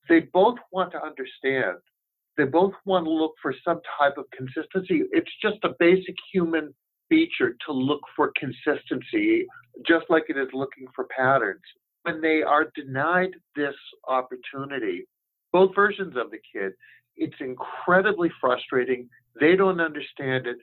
They 0.09 0.21
both 0.33 0.57
want 0.73 0.93
to 0.93 1.03
understand. 1.03 1.79
They 2.37 2.45
both 2.45 2.73
want 2.85 3.07
to 3.07 3.11
look 3.11 3.35
for 3.41 3.55
some 3.65 3.81
type 3.99 4.15
of 4.19 4.25
consistency. 4.37 5.05
It's 5.13 5.31
just 5.41 5.59
a 5.63 5.75
basic 5.79 6.17
human 6.33 6.75
feature 7.09 7.57
to 7.67 7.73
look 7.73 8.01
for 8.17 8.33
consistency, 8.37 9.47
just 9.87 10.07
like 10.09 10.25
it 10.29 10.37
is 10.37 10.49
looking 10.53 10.87
for 10.95 11.07
patterns 11.17 11.63
when 12.05 12.21
they 12.21 12.43
are 12.43 12.71
denied 12.75 13.31
this 13.57 13.75
opportunity, 14.07 15.07
both 15.53 15.75
versions 15.75 16.17
of 16.17 16.31
the 16.31 16.39
kid, 16.53 16.73
it's 17.17 17.37
incredibly 17.41 18.31
frustrating. 18.41 19.09
They 19.41 19.57
don't 19.57 19.81
understand 19.81 20.47
it. 20.47 20.59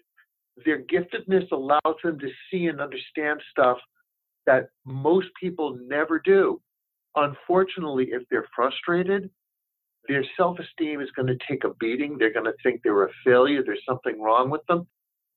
Their 0.65 0.83
giftedness 0.83 1.51
allows 1.51 1.95
them 2.03 2.19
to 2.19 2.29
see 2.49 2.67
and 2.67 2.79
understand 2.79 3.41
stuff 3.49 3.77
that 4.45 4.69
most 4.85 5.27
people 5.39 5.77
never 5.87 6.19
do. 6.19 6.61
Unfortunately, 7.15 8.09
if 8.11 8.23
they're 8.29 8.47
frustrated, 8.55 9.29
their 10.07 10.23
self 10.37 10.57
esteem 10.59 11.01
is 11.01 11.09
going 11.15 11.27
to 11.27 11.37
take 11.47 11.63
a 11.63 11.73
beating. 11.79 12.17
They're 12.17 12.33
going 12.33 12.45
to 12.45 12.53
think 12.63 12.81
they're 12.83 13.05
a 13.05 13.11
failure. 13.25 13.63
There's 13.65 13.83
something 13.87 14.21
wrong 14.21 14.49
with 14.49 14.65
them. 14.67 14.87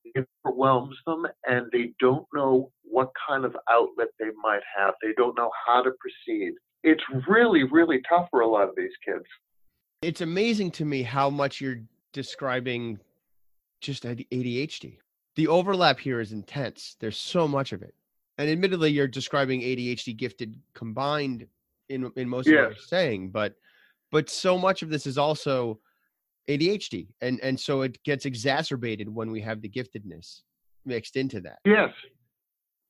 It 0.05 0.27
overwhelms 0.47 0.97
them, 1.07 1.27
and 1.47 1.67
they 1.73 1.93
don't 1.99 2.27
know 2.35 2.71
what 2.83 3.11
kind 3.27 3.45
of 3.45 3.57
outlet 3.71 4.09
they 4.19 4.29
might 4.43 4.63
have. 4.77 4.95
They 5.03 5.13
don't 5.17 5.37
know 5.37 5.51
how 5.67 5.83
to 5.83 5.91
proceed. 5.99 6.53
It's 6.83 7.03
really, 7.29 7.65
really 7.65 8.01
tough 8.09 8.29
for 8.31 8.41
a 8.41 8.47
lot 8.47 8.69
of 8.69 8.75
these 8.77 8.93
kids. 9.05 9.25
It's 10.03 10.21
amazing 10.21 10.71
to 10.73 10.85
me 10.85 11.03
how 11.03 11.31
much 11.31 11.61
you're 11.61 11.81
describing 12.13 12.99
just 13.81 14.05
ADHD. 14.05 14.99
The 15.37 15.49
overlap 15.49 15.99
here 15.99 16.21
is 16.21 16.33
intense. 16.33 16.97
There's 17.01 17.17
so 17.19 17.49
much 17.49 17.73
of 17.73 17.83
it. 17.83 17.95
And 18.39 18.51
admittedly, 18.51 18.91
you're 18.91 19.09
describing 19.09 19.63
ADHD 19.63 20.17
gifted 20.17 20.61
combined 20.75 21.47
in 21.89 22.11
in 22.17 22.29
most 22.29 22.47
Yes. 22.47 22.55
of 22.55 22.65
what 22.69 22.77
you're 22.77 22.85
saying, 22.87 23.31
but 23.31 23.55
but 24.11 24.29
so 24.31 24.59
much 24.59 24.83
of 24.83 24.91
this 24.91 25.07
is 25.07 25.19
also 25.19 25.81
ADHD. 26.49 27.09
And 27.21 27.41
and 27.43 27.59
so 27.59 27.83
it 27.83 28.03
gets 28.05 28.27
exacerbated 28.27 29.09
when 29.09 29.31
we 29.31 29.41
have 29.43 29.63
the 29.63 29.69
giftedness 29.69 30.41
mixed 30.85 31.17
into 31.17 31.41
that. 31.43 31.59
Yes. 31.65 31.93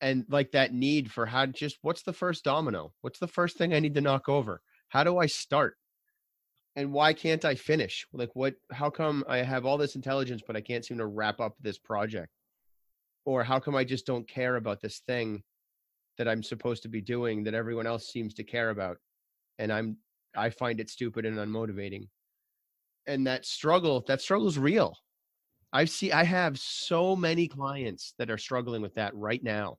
And 0.00 0.24
like 0.28 0.52
that 0.52 0.74
need 0.74 1.10
for 1.10 1.24
how 1.26 1.46
just 1.46 1.78
what's 1.82 2.02
the 2.02 2.12
first 2.12 2.44
domino? 2.44 2.92
What's 3.00 3.18
the 3.18 3.28
first 3.28 3.56
thing 3.56 3.72
I 3.72 3.80
need 3.80 3.94
to 3.94 4.00
knock 4.00 4.28
over? 4.28 4.60
How 4.88 5.04
do 5.04 5.18
I 5.18 5.26
start? 5.26 5.76
and 6.76 6.92
why 6.92 7.12
can't 7.12 7.44
I 7.44 7.54
finish? 7.54 8.06
Like, 8.12 8.30
what? 8.34 8.54
How 8.72 8.90
come 8.90 9.24
I 9.28 9.38
have 9.38 9.64
all 9.64 9.78
this 9.78 9.94
intelligence, 9.94 10.42
but 10.46 10.56
I 10.56 10.60
can't 10.60 10.84
seem 10.84 10.98
to 10.98 11.06
wrap 11.06 11.40
up 11.40 11.54
this 11.60 11.78
project? 11.78 12.30
Or 13.24 13.44
how 13.44 13.58
come 13.60 13.76
I 13.76 13.84
just 13.84 14.06
don't 14.06 14.28
care 14.28 14.56
about 14.56 14.80
this 14.80 15.00
thing 15.06 15.42
that 16.18 16.28
I'm 16.28 16.42
supposed 16.42 16.82
to 16.82 16.88
be 16.88 17.00
doing 17.00 17.44
that 17.44 17.54
everyone 17.54 17.86
else 17.86 18.08
seems 18.08 18.34
to 18.34 18.44
care 18.44 18.70
about, 18.70 18.98
and 19.58 19.72
I'm 19.72 19.98
I 20.36 20.50
find 20.50 20.80
it 20.80 20.90
stupid 20.90 21.24
and 21.24 21.38
unmotivating. 21.38 22.08
And 23.06 23.26
that 23.26 23.44
struggle, 23.44 24.04
that 24.06 24.20
struggle 24.20 24.48
is 24.48 24.58
real. 24.58 24.96
I 25.72 25.84
see. 25.84 26.12
I 26.12 26.22
have 26.22 26.58
so 26.58 27.16
many 27.16 27.48
clients 27.48 28.14
that 28.18 28.30
are 28.30 28.38
struggling 28.38 28.80
with 28.80 28.94
that 28.94 29.14
right 29.14 29.42
now. 29.42 29.78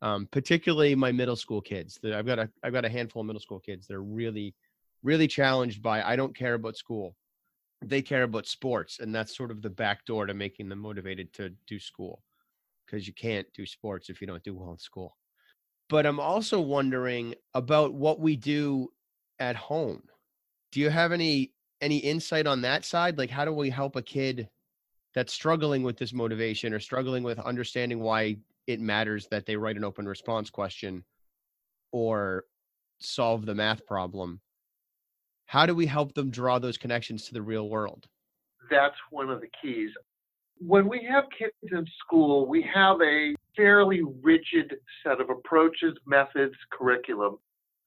Um, 0.00 0.28
particularly 0.30 0.94
my 0.94 1.10
middle 1.10 1.36
school 1.36 1.60
kids. 1.60 1.98
that 2.02 2.12
I've 2.12 2.26
got 2.26 2.38
a 2.38 2.48
I've 2.62 2.72
got 2.72 2.84
a 2.84 2.88
handful 2.88 3.20
of 3.20 3.26
middle 3.26 3.40
school 3.40 3.60
kids 3.60 3.86
that 3.86 3.94
are 3.94 4.02
really 4.02 4.54
really 5.02 5.28
challenged 5.28 5.82
by 5.82 6.02
I 6.02 6.16
don't 6.16 6.36
care 6.36 6.54
about 6.54 6.76
school. 6.76 7.14
They 7.84 8.02
care 8.02 8.24
about 8.24 8.46
sports, 8.46 8.98
and 8.98 9.14
that's 9.14 9.36
sort 9.36 9.52
of 9.52 9.62
the 9.62 9.70
back 9.70 10.04
door 10.04 10.26
to 10.26 10.34
making 10.34 10.68
them 10.68 10.80
motivated 10.80 11.32
to 11.34 11.50
do 11.66 11.78
school 11.78 12.22
because 12.84 13.06
you 13.06 13.12
can't 13.12 13.46
do 13.54 13.66
sports 13.66 14.10
if 14.10 14.20
you 14.20 14.26
don't 14.26 14.42
do 14.42 14.56
well 14.56 14.72
in 14.72 14.78
school. 14.78 15.16
But 15.88 16.06
I'm 16.06 16.20
also 16.20 16.60
wondering 16.60 17.34
about 17.54 17.94
what 17.94 18.20
we 18.20 18.36
do 18.36 18.88
at 19.38 19.56
home. 19.56 20.02
Do 20.72 20.80
you 20.80 20.90
have 20.90 21.12
any 21.12 21.52
any 21.80 21.98
insight 21.98 22.46
on 22.46 22.60
that 22.62 22.84
side? 22.84 23.18
Like 23.18 23.30
how 23.30 23.44
do 23.44 23.52
we 23.52 23.70
help 23.70 23.96
a 23.96 24.02
kid 24.02 24.48
that's 25.14 25.32
struggling 25.32 25.82
with 25.82 25.96
this 25.96 26.12
motivation 26.12 26.72
or 26.72 26.80
struggling 26.80 27.22
with 27.22 27.38
understanding 27.40 28.00
why 28.00 28.36
it 28.66 28.80
matters 28.80 29.26
that 29.30 29.46
they 29.46 29.56
write 29.56 29.76
an 29.76 29.84
open 29.84 30.06
response 30.06 30.50
question 30.50 31.04
or 31.92 32.44
solve 33.00 33.46
the 33.46 33.54
math 33.54 33.86
problem 33.86 34.40
how 35.48 35.64
do 35.64 35.74
we 35.74 35.86
help 35.86 36.12
them 36.12 36.30
draw 36.30 36.58
those 36.58 36.76
connections 36.76 37.24
to 37.26 37.32
the 37.32 37.40
real 37.40 37.70
world? 37.70 38.06
That's 38.70 38.94
one 39.10 39.30
of 39.30 39.40
the 39.40 39.48
keys. 39.60 39.88
When 40.58 40.86
we 40.86 41.08
have 41.10 41.24
kids 41.36 41.54
in 41.72 41.86
school, 42.04 42.46
we 42.46 42.62
have 42.74 43.00
a 43.00 43.34
fairly 43.56 44.02
rigid 44.22 44.74
set 45.02 45.22
of 45.22 45.30
approaches, 45.30 45.94
methods, 46.06 46.54
curriculum. 46.70 47.38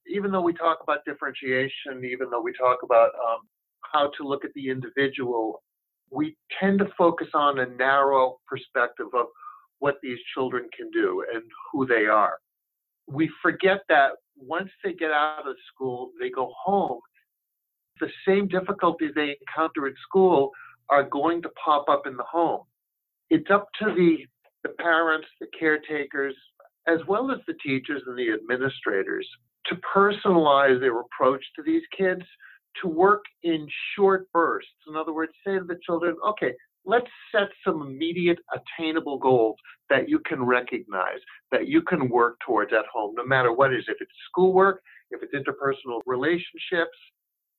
Even 0.08 0.32
though 0.32 0.42
we 0.42 0.54
talk 0.54 0.80
about 0.82 1.06
differentiation, 1.06 2.04
even 2.04 2.32
though 2.32 2.42
we 2.42 2.52
talk 2.54 2.80
about 2.82 3.12
um, 3.30 3.42
how 3.94 4.12
to 4.18 4.28
look 4.28 4.46
at 4.46 4.52
the 4.56 4.70
individual, 4.70 5.64
we 6.10 6.36
tend 6.60 6.80
to 6.80 6.88
focus 6.98 7.28
on 7.34 7.60
a 7.60 7.66
narrow 7.66 8.38
perspective 8.48 9.08
of 9.14 9.28
what 9.80 9.96
these 10.04 10.20
children 10.34 10.68
can 10.78 10.90
do 10.92 11.24
and 11.34 11.44
who 11.72 11.86
they 11.86 12.06
are. 12.06 12.38
We 13.08 13.30
forget 13.42 13.80
that 13.90 14.12
once 14.38 14.70
they 14.84 14.94
get 14.94 15.12
out 15.12 15.48
of 15.48 15.56
school, 15.74 16.12
they 16.20 16.30
go 16.30 16.52
home 16.64 17.00
the 18.02 18.10
same 18.28 18.48
difficulties 18.48 19.12
they 19.16 19.38
encounter 19.40 19.88
at 19.88 19.94
school 20.04 20.52
are 20.90 21.04
going 21.04 21.42
to 21.44 21.50
pop 21.64 21.86
up 21.88 22.04
in 22.06 22.18
the 22.18 22.24
home. 22.24 22.64
It's 23.30 23.50
up 23.50 23.68
to 23.80 23.86
the, 23.86 24.18
the 24.64 24.76
parents, 24.80 25.28
the 25.40 25.48
caretakers, 25.58 26.36
as 26.88 27.00
well 27.08 27.32
as 27.32 27.38
the 27.48 27.54
teachers 27.64 28.02
and 28.08 28.18
the 28.18 28.34
administrators 28.34 29.26
to 29.68 29.76
personalize 29.96 30.80
their 30.82 31.00
approach 31.00 31.44
to 31.56 31.64
these 31.64 31.84
kids, 31.98 32.24
to 32.82 32.88
work 32.88 33.24
in 33.44 33.68
short 33.96 34.32
bursts. 34.32 34.70
In 34.88 34.96
other 34.96 35.14
words, 35.14 35.34
say 35.46 35.58
to 35.58 35.64
the 35.64 35.80
children, 35.86 36.16
okay, 36.28 36.54
let's 36.86 37.08
set 37.32 37.50
some 37.66 37.82
immediate 37.82 38.40
attainable 38.54 39.18
goals 39.18 39.56
that 39.90 40.10
you 40.10 40.20
can 40.20 40.44
recognize, 40.44 41.20
that 41.52 41.68
you 41.68 41.82
can 41.82 42.10
work 42.10 42.38
towards 42.46 42.74
at 42.74 42.86
home, 42.92 43.14
no 43.16 43.26
matter 43.26 43.54
what 43.54 43.74
it 43.74 43.80
is. 43.80 43.86
If 43.88 43.98
it's 44.00 44.12
schoolwork, 44.30 44.82
if 45.12 45.22
it's 45.22 45.34
interpersonal 45.34 46.02
relationships, 46.06 46.98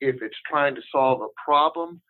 if 0.00 0.16
it's 0.22 0.36
trying 0.48 0.74
to 0.74 0.80
solve 0.90 1.20
a 1.22 1.28
problem. 1.42 2.00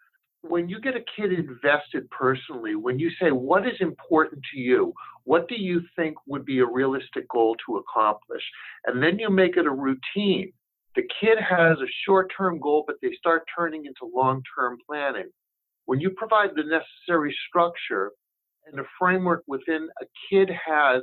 When 0.43 0.69
you 0.69 0.81
get 0.81 0.97
a 0.97 1.05
kid 1.17 1.33
invested 1.33 2.11
personally, 2.11 2.75
when 2.75 2.99
you 2.99 3.11
say, 3.21 3.31
What 3.31 3.67
is 3.67 3.77
important 3.81 4.43
to 4.53 4.59
you? 4.59 4.93
What 5.25 5.49
do 5.49 5.55
you 5.57 5.83
think 5.95 6.17
would 6.27 6.45
be 6.45 6.59
a 6.61 6.67
realistic 6.67 7.29
goal 7.29 7.55
to 7.67 7.77
accomplish? 7.77 8.43
And 8.87 9.01
then 9.01 9.19
you 9.19 9.31
make 9.31 9.57
it 9.57 9.67
a 9.67 9.71
routine. 9.71 10.53
The 10.95 11.09
kid 11.21 11.39
has 11.39 11.79
a 11.79 11.91
short 12.05 12.31
term 12.37 12.61
goal, 12.61 12.85
but 12.87 12.97
they 13.01 13.13
start 13.19 13.45
turning 13.57 13.87
into 13.87 14.13
long 14.15 14.43
term 14.59 14.79
planning. 14.87 15.31
When 15.87 16.01
you 16.01 16.11
provide 16.11 16.51
the 16.55 16.65
necessary 16.65 17.35
structure 17.49 18.13
and 18.67 18.79
a 18.79 18.85
framework 18.99 19.43
within, 19.47 19.89
a 20.01 20.05
kid 20.31 20.51
has 20.51 21.03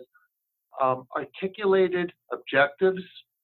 um, 0.82 1.06
articulated 1.16 2.14
objectives 2.32 3.02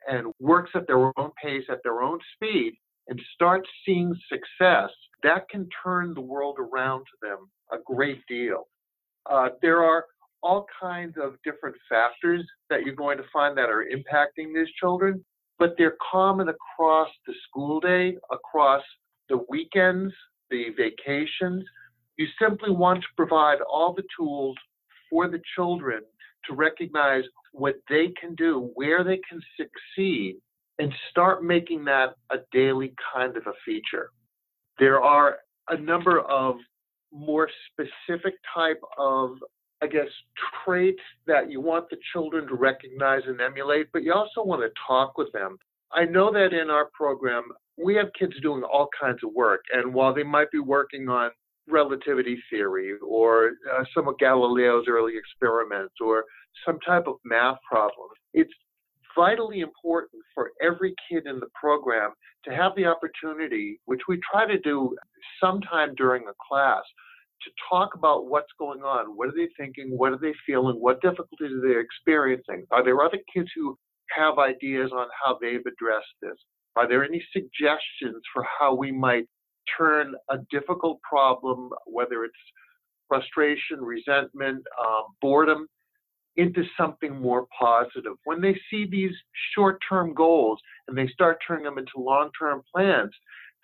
and 0.08 0.32
works 0.40 0.72
at 0.76 0.88
their 0.88 1.12
own 1.18 1.32
pace, 1.44 1.64
at 1.70 1.80
their 1.84 2.02
own 2.02 2.20
speed, 2.36 2.74
and 3.08 3.20
start 3.34 3.68
seeing 3.86 4.14
success, 4.30 4.90
that 5.24 5.50
can 5.50 5.68
turn 5.84 6.14
the 6.14 6.22
world 6.22 6.58
around 6.60 7.00
to 7.00 7.28
them 7.28 7.50
a 7.72 7.78
great 7.84 8.22
deal. 8.28 8.68
Uh, 9.30 9.50
there 9.62 9.84
are 9.84 10.06
all 10.44 10.66
kinds 10.80 11.16
of 11.22 11.34
different 11.44 11.76
factors 11.90 12.46
that 12.70 12.84
you're 12.84 12.96
going 12.96 13.18
to 13.18 13.24
find 13.34 13.58
that 13.58 13.70
are 13.70 13.86
impacting 13.92 14.54
these 14.54 14.72
children, 14.80 15.26
but 15.60 15.76
they're 15.78 15.98
common 16.12 16.50
across 16.50 17.10
the 17.26 17.34
school 17.48 17.80
day, 17.80 18.18
across 18.32 18.84
the 19.30 19.40
weekends, 19.50 20.14
the 20.50 20.68
vacations. 20.78 21.64
You 22.18 22.28
simply 22.42 22.72
want 22.72 23.02
to 23.02 23.08
provide 23.16 23.60
all 23.62 23.94
the 23.94 24.04
tools 24.18 24.56
for 25.10 25.28
the 25.28 25.42
children 25.56 26.02
to 26.48 26.56
recognize 26.56 27.24
what 27.52 27.76
they 27.90 28.14
can 28.20 28.36
do, 28.36 28.70
where 28.76 29.04
they 29.04 29.20
can 29.30 29.42
succeed, 29.58 30.38
and 30.80 30.94
start 31.10 31.44
making 31.44 31.86
that 31.86 32.16
a 32.32 32.38
daily 32.52 32.94
kind 33.14 33.36
of 33.38 33.48
a 33.48 33.54
feature. 33.66 34.10
There 34.78 35.02
are 35.02 35.38
a 35.70 35.78
number 35.78 36.20
of 36.20 36.58
more 37.12 37.50
specific 37.72 38.34
type 38.54 38.82
of 38.98 39.38
I 39.86 39.88
guess 39.88 40.08
traits 40.66 41.02
that 41.28 41.52
you 41.52 41.62
want 41.62 41.92
the 41.92 41.98
children 42.12 42.48
to 42.48 42.56
recognize 42.56 43.22
and 43.28 43.40
emulate, 43.40 43.88
but 43.94 44.02
you 44.02 44.14
also 44.14 44.44
want 44.44 44.64
to 44.64 44.70
talk 44.88 45.16
with 45.16 45.32
them. 45.32 45.58
I 45.94 46.06
know 46.06 46.34
that 46.34 46.54
in 46.60 46.72
our 46.72 46.90
program, 46.92 47.44
we 47.78 47.94
have 47.96 48.08
kids 48.18 48.34
doing 48.42 48.64
all 48.64 48.90
kinds 49.00 49.20
of 49.24 49.30
work, 49.36 49.62
and 49.72 49.94
while 49.94 50.12
they 50.12 50.24
might 50.24 50.50
be 50.50 50.58
working 50.58 51.08
on 51.08 51.30
relativity 51.68 52.42
theory 52.50 52.94
or 53.08 53.52
uh, 53.72 53.84
some 53.96 54.08
of 54.08 54.18
Galileo's 54.18 54.86
early 54.90 55.14
experiments 55.16 55.94
or 56.02 56.24
some 56.66 56.80
type 56.80 57.06
of 57.06 57.18
math 57.24 57.58
problem, 57.70 58.10
it's 58.34 58.54
vitally 59.16 59.60
important 59.60 60.24
for 60.34 60.52
every 60.64 60.96
kid 61.08 61.28
in 61.28 61.40
the 61.40 61.50
program 61.54 62.12
to 62.46 62.56
have 62.56 62.72
the 62.76 62.86
opportunity, 62.86 63.80
which 63.86 64.02
we 64.10 64.20
try 64.32 64.48
to 64.48 64.60
do 64.60 64.96
sometime 65.40 65.94
during 65.96 66.24
a 66.24 66.34
class, 66.50 66.84
to 67.44 67.52
talk 67.70 67.96
about 67.96 68.28
what's 68.28 68.52
going 68.58 68.82
on. 68.82 69.18
What 69.18 69.30
are 69.30 69.36
they 69.36 69.50
thinking? 69.58 69.98
What 69.98 70.14
are 70.14 70.20
they 70.20 70.34
feeling? 70.46 70.78
What 70.78 71.02
difficulties 71.02 71.52
are 71.52 71.68
they 71.68 71.80
experiencing? 71.80 72.66
Are 72.72 72.84
there 72.84 73.02
other 73.02 73.20
kids 73.34 73.50
who 73.56 73.78
have 74.16 74.40
ideas 74.40 74.92
on 74.94 75.08
how 75.24 75.38
they've 75.42 75.60
addressed 75.60 76.16
this? 76.22 76.38
Are 76.76 76.88
there 76.88 77.04
any 77.06 77.24
suggestions 77.32 78.22
for 78.34 78.46
how 78.60 78.76
we 78.76 78.92
might 78.92 79.26
turn 79.78 80.14
a 80.30 80.38
difficult 80.52 81.00
problem, 81.02 81.70
whether 81.86 82.24
it's 82.24 82.36
frustration, 83.08 83.80
resentment, 83.82 84.64
um, 84.80 85.04
boredom, 85.22 85.68
into 86.38 86.64
something 86.78 87.20
more 87.20 87.48
positive. 87.58 88.14
When 88.26 88.42
they 88.42 88.60
see 88.70 88.86
these 88.90 89.14
short 89.54 89.80
term 89.88 90.14
goals 90.14 90.60
and 90.88 90.98
they 90.98 91.08
start 91.08 91.40
turning 91.48 91.64
them 91.64 91.78
into 91.78 91.92
long 91.98 92.30
term 92.38 92.62
plans, 92.74 93.12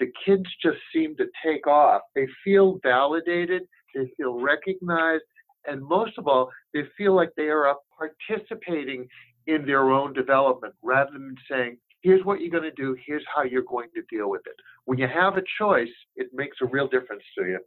the 0.01 0.11
kids 0.25 0.49
just 0.61 0.79
seem 0.93 1.15
to 1.17 1.27
take 1.45 1.67
off. 1.67 2.01
They 2.15 2.27
feel 2.43 2.79
validated, 2.83 3.61
they 3.95 4.11
feel 4.17 4.41
recognized, 4.41 5.23
and 5.67 5.81
most 5.81 6.17
of 6.17 6.27
all, 6.27 6.49
they 6.73 6.81
feel 6.97 7.15
like 7.15 7.29
they 7.37 7.49
are 7.49 7.75
participating 7.97 9.07
in 9.45 9.63
their 9.65 9.91
own 9.91 10.11
development 10.13 10.73
rather 10.81 11.11
than 11.13 11.35
saying, 11.49 11.77
here's 12.01 12.25
what 12.25 12.41
you're 12.41 12.49
going 12.49 12.63
to 12.63 12.71
do, 12.71 12.97
here's 13.05 13.23
how 13.33 13.43
you're 13.43 13.61
going 13.61 13.89
to 13.95 14.01
deal 14.09 14.27
with 14.27 14.41
it. 14.47 14.55
When 14.85 14.97
you 14.97 15.07
have 15.07 15.37
a 15.37 15.43
choice, 15.59 15.93
it 16.15 16.29
makes 16.33 16.57
a 16.63 16.65
real 16.65 16.87
difference 16.87 17.23
to 17.37 17.45
you. 17.45 17.59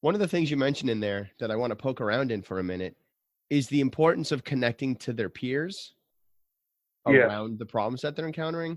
One 0.00 0.14
of 0.14 0.20
the 0.20 0.28
things 0.28 0.50
you 0.50 0.56
mentioned 0.56 0.90
in 0.90 0.98
there 0.98 1.30
that 1.38 1.52
I 1.52 1.56
want 1.56 1.70
to 1.70 1.76
poke 1.76 2.00
around 2.00 2.32
in 2.32 2.42
for 2.42 2.58
a 2.58 2.64
minute 2.64 2.96
is 3.48 3.68
the 3.68 3.80
importance 3.80 4.32
of 4.32 4.42
connecting 4.42 4.96
to 4.96 5.12
their 5.12 5.28
peers 5.28 5.94
around 7.06 7.50
yes. 7.50 7.58
the 7.60 7.66
problems 7.66 8.00
that 8.02 8.16
they're 8.16 8.26
encountering. 8.26 8.76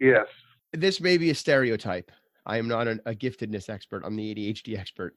Yes. 0.00 0.26
This 0.72 1.00
may 1.00 1.16
be 1.16 1.30
a 1.30 1.34
stereotype. 1.34 2.10
I 2.44 2.58
am 2.58 2.68
not 2.68 2.86
an, 2.88 3.00
a 3.06 3.12
giftedness 3.12 3.68
expert. 3.68 4.02
I'm 4.04 4.16
the 4.16 4.34
ADHD 4.34 4.78
expert 4.78 5.16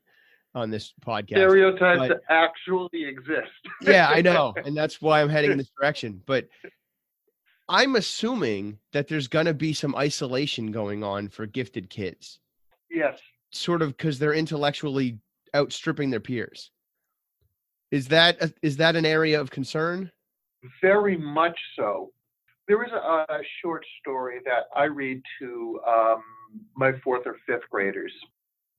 on 0.56 0.70
this 0.70 0.94
podcast. 1.06 1.38
Stereotypes 1.38 2.08
but, 2.08 2.22
actually 2.30 3.06
exist. 3.06 3.52
yeah, 3.82 4.10
I 4.10 4.22
know. 4.24 4.54
And 4.66 4.76
that's 4.76 5.02
why 5.02 5.22
I'm 5.22 5.30
heading 5.30 5.52
in 5.52 5.58
this 5.58 5.72
direction. 5.80 6.22
But 6.26 6.48
I'm 7.68 7.96
assuming 7.96 8.80
that 8.94 9.08
there's 9.08 9.28
going 9.28 9.46
to 9.46 9.54
be 9.54 9.74
some 9.74 9.96
isolation 9.96 10.72
going 10.72 11.04
on 11.04 11.30
for 11.30 11.46
gifted 11.46 11.90
kids. 11.90 12.40
Yes. 12.90 13.20
Sort 13.52 13.82
of 13.82 13.96
because 13.96 14.18
they're 14.18 14.34
intellectually 14.34 15.20
outstripping 15.56 16.10
their 16.10 16.20
peers. 16.20 16.72
Is 17.92 18.08
that 18.08 18.42
a, 18.42 18.54
is 18.62 18.78
that 18.78 18.96
an 18.96 19.06
area 19.06 19.40
of 19.40 19.52
concern? 19.52 20.12
Very 20.82 21.18
much 21.18 21.58
so. 21.76 22.12
There 22.70 22.84
is 22.84 22.92
a, 22.92 23.26
a 23.34 23.40
short 23.64 23.84
story 24.00 24.42
that 24.46 24.66
I 24.76 24.84
read 24.84 25.24
to 25.42 25.80
um, 25.88 26.24
my 26.78 26.92
fourth 27.04 27.24
or 27.26 27.36
fifth 27.48 27.68
graders. 27.72 28.14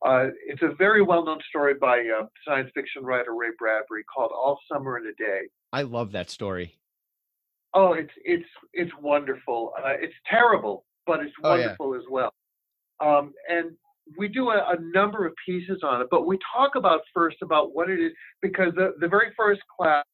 Uh, 0.07 0.29
it's 0.46 0.62
a 0.62 0.72
very 0.79 1.03
well-known 1.03 1.40
story 1.48 1.74
by 1.74 1.98
uh, 1.98 2.26
science 2.46 2.70
fiction 2.72 3.03
writer 3.05 3.35
Ray 3.35 3.48
Bradbury 3.59 4.05
called 4.05 4.31
"All 4.33 4.61
Summer 4.72 4.96
in 4.96 5.07
a 5.07 5.12
Day." 5.14 5.40
I 5.72 5.83
love 5.83 6.12
that 6.12 6.31
story. 6.31 6.79
Oh, 7.74 7.94
it's 7.94 8.12
it's 8.24 8.48
it's 8.72 8.92
wonderful. 9.03 9.72
Uh, 9.76 9.94
it's 10.00 10.14
terrible, 10.31 10.87
but 11.05 11.18
it's 11.18 11.35
Oh, 11.42 11.55
yeah. 11.57 11.62
wonderful 11.62 11.96
as 11.96 12.03
well. 12.09 12.33
Um, 13.00 13.35
and 13.48 13.72
we 14.16 14.29
do 14.29 14.50
a, 14.50 14.72
a 14.72 14.76
number 14.94 15.26
of 15.26 15.33
pieces 15.44 15.81
on 15.83 16.00
it, 16.00 16.07
but 16.12 16.26
we 16.29 16.38
talk 16.57 16.76
about 16.76 17.00
first 17.12 17.38
about 17.42 17.74
what 17.74 17.90
it 17.90 17.98
is 17.98 18.12
because 18.40 18.72
the 18.76 18.94
the 19.00 19.09
very 19.09 19.33
first 19.37 19.62
class 19.76 20.05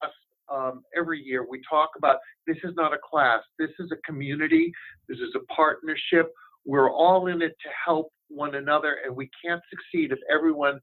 um, 0.53 0.83
every 0.97 1.21
year 1.21 1.47
we 1.49 1.61
talk 1.69 1.91
about 1.97 2.19
this 2.47 2.57
is 2.65 2.75
not 2.77 2.93
a 2.93 2.99
class, 3.09 3.41
this 3.59 3.71
is 3.79 3.91
a 3.93 3.97
community, 4.11 4.73
this 5.09 5.19
is 5.19 5.35
a 5.35 5.53
partnership. 5.53 6.31
We're 6.65 6.91
all 6.91 7.29
in 7.29 7.43
it 7.43 7.55
to 7.63 7.69
help 7.85 8.09
one 8.29 8.57
another, 8.57 8.99
and 9.05 9.15
we 9.15 9.31
can't 9.45 9.63
succeed 9.71 10.13
if 10.13 10.19
everyone 10.33 10.81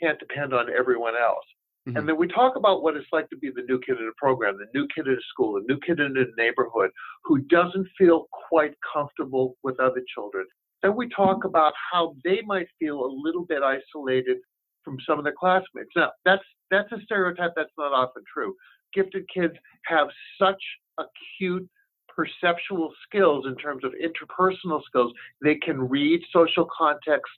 can't 0.00 0.18
depend 0.18 0.52
on 0.52 0.66
everyone 0.70 1.14
else. 1.16 1.44
Mhm. 1.88 1.98
And 1.98 2.08
then 2.08 2.16
we 2.16 2.28
talk 2.28 2.56
about 2.56 2.82
what 2.82 2.96
it's 2.96 3.12
like 3.12 3.28
to 3.30 3.36
be 3.36 3.50
the 3.50 3.62
new 3.62 3.78
kid 3.80 3.98
in 3.98 4.06
a 4.06 4.12
program, 4.16 4.56
the 4.56 4.68
new 4.74 4.86
kid 4.94 5.08
in 5.08 5.14
a 5.14 5.20
school, 5.22 5.54
the 5.54 5.66
new 5.68 5.78
kid 5.80 6.00
in 6.00 6.16
a 6.16 6.26
neighborhood 6.36 6.90
who 7.24 7.38
doesn't 7.38 7.88
feel 7.98 8.28
quite 8.30 8.74
comfortable 8.92 9.56
with 9.62 9.78
other 9.80 10.02
children. 10.14 10.46
Then 10.82 10.96
we 10.96 11.08
talk 11.08 11.44
about 11.44 11.72
how 11.92 12.14
they 12.24 12.42
might 12.42 12.68
feel 12.78 13.04
a 13.04 13.06
little 13.06 13.44
bit 13.44 13.62
isolated 13.62 14.38
from 14.84 14.96
some 15.06 15.18
of 15.18 15.24
their 15.24 15.34
classmates. 15.38 15.90
Now, 15.96 16.12
that's 16.24 16.44
that's 16.70 16.90
a 16.92 17.00
stereotype 17.04 17.52
that's 17.54 17.72
not 17.78 17.92
often 17.92 18.22
true. 18.32 18.54
Gifted 18.94 19.26
kids 19.32 19.54
have 19.86 20.08
such 20.38 20.62
acute 20.98 21.68
perceptual 22.14 22.92
skills 23.06 23.46
in 23.46 23.56
terms 23.56 23.84
of 23.84 23.92
interpersonal 23.92 24.82
skills. 24.84 25.12
They 25.42 25.56
can 25.56 25.88
read 25.88 26.20
social 26.32 26.68
contexts 26.76 27.36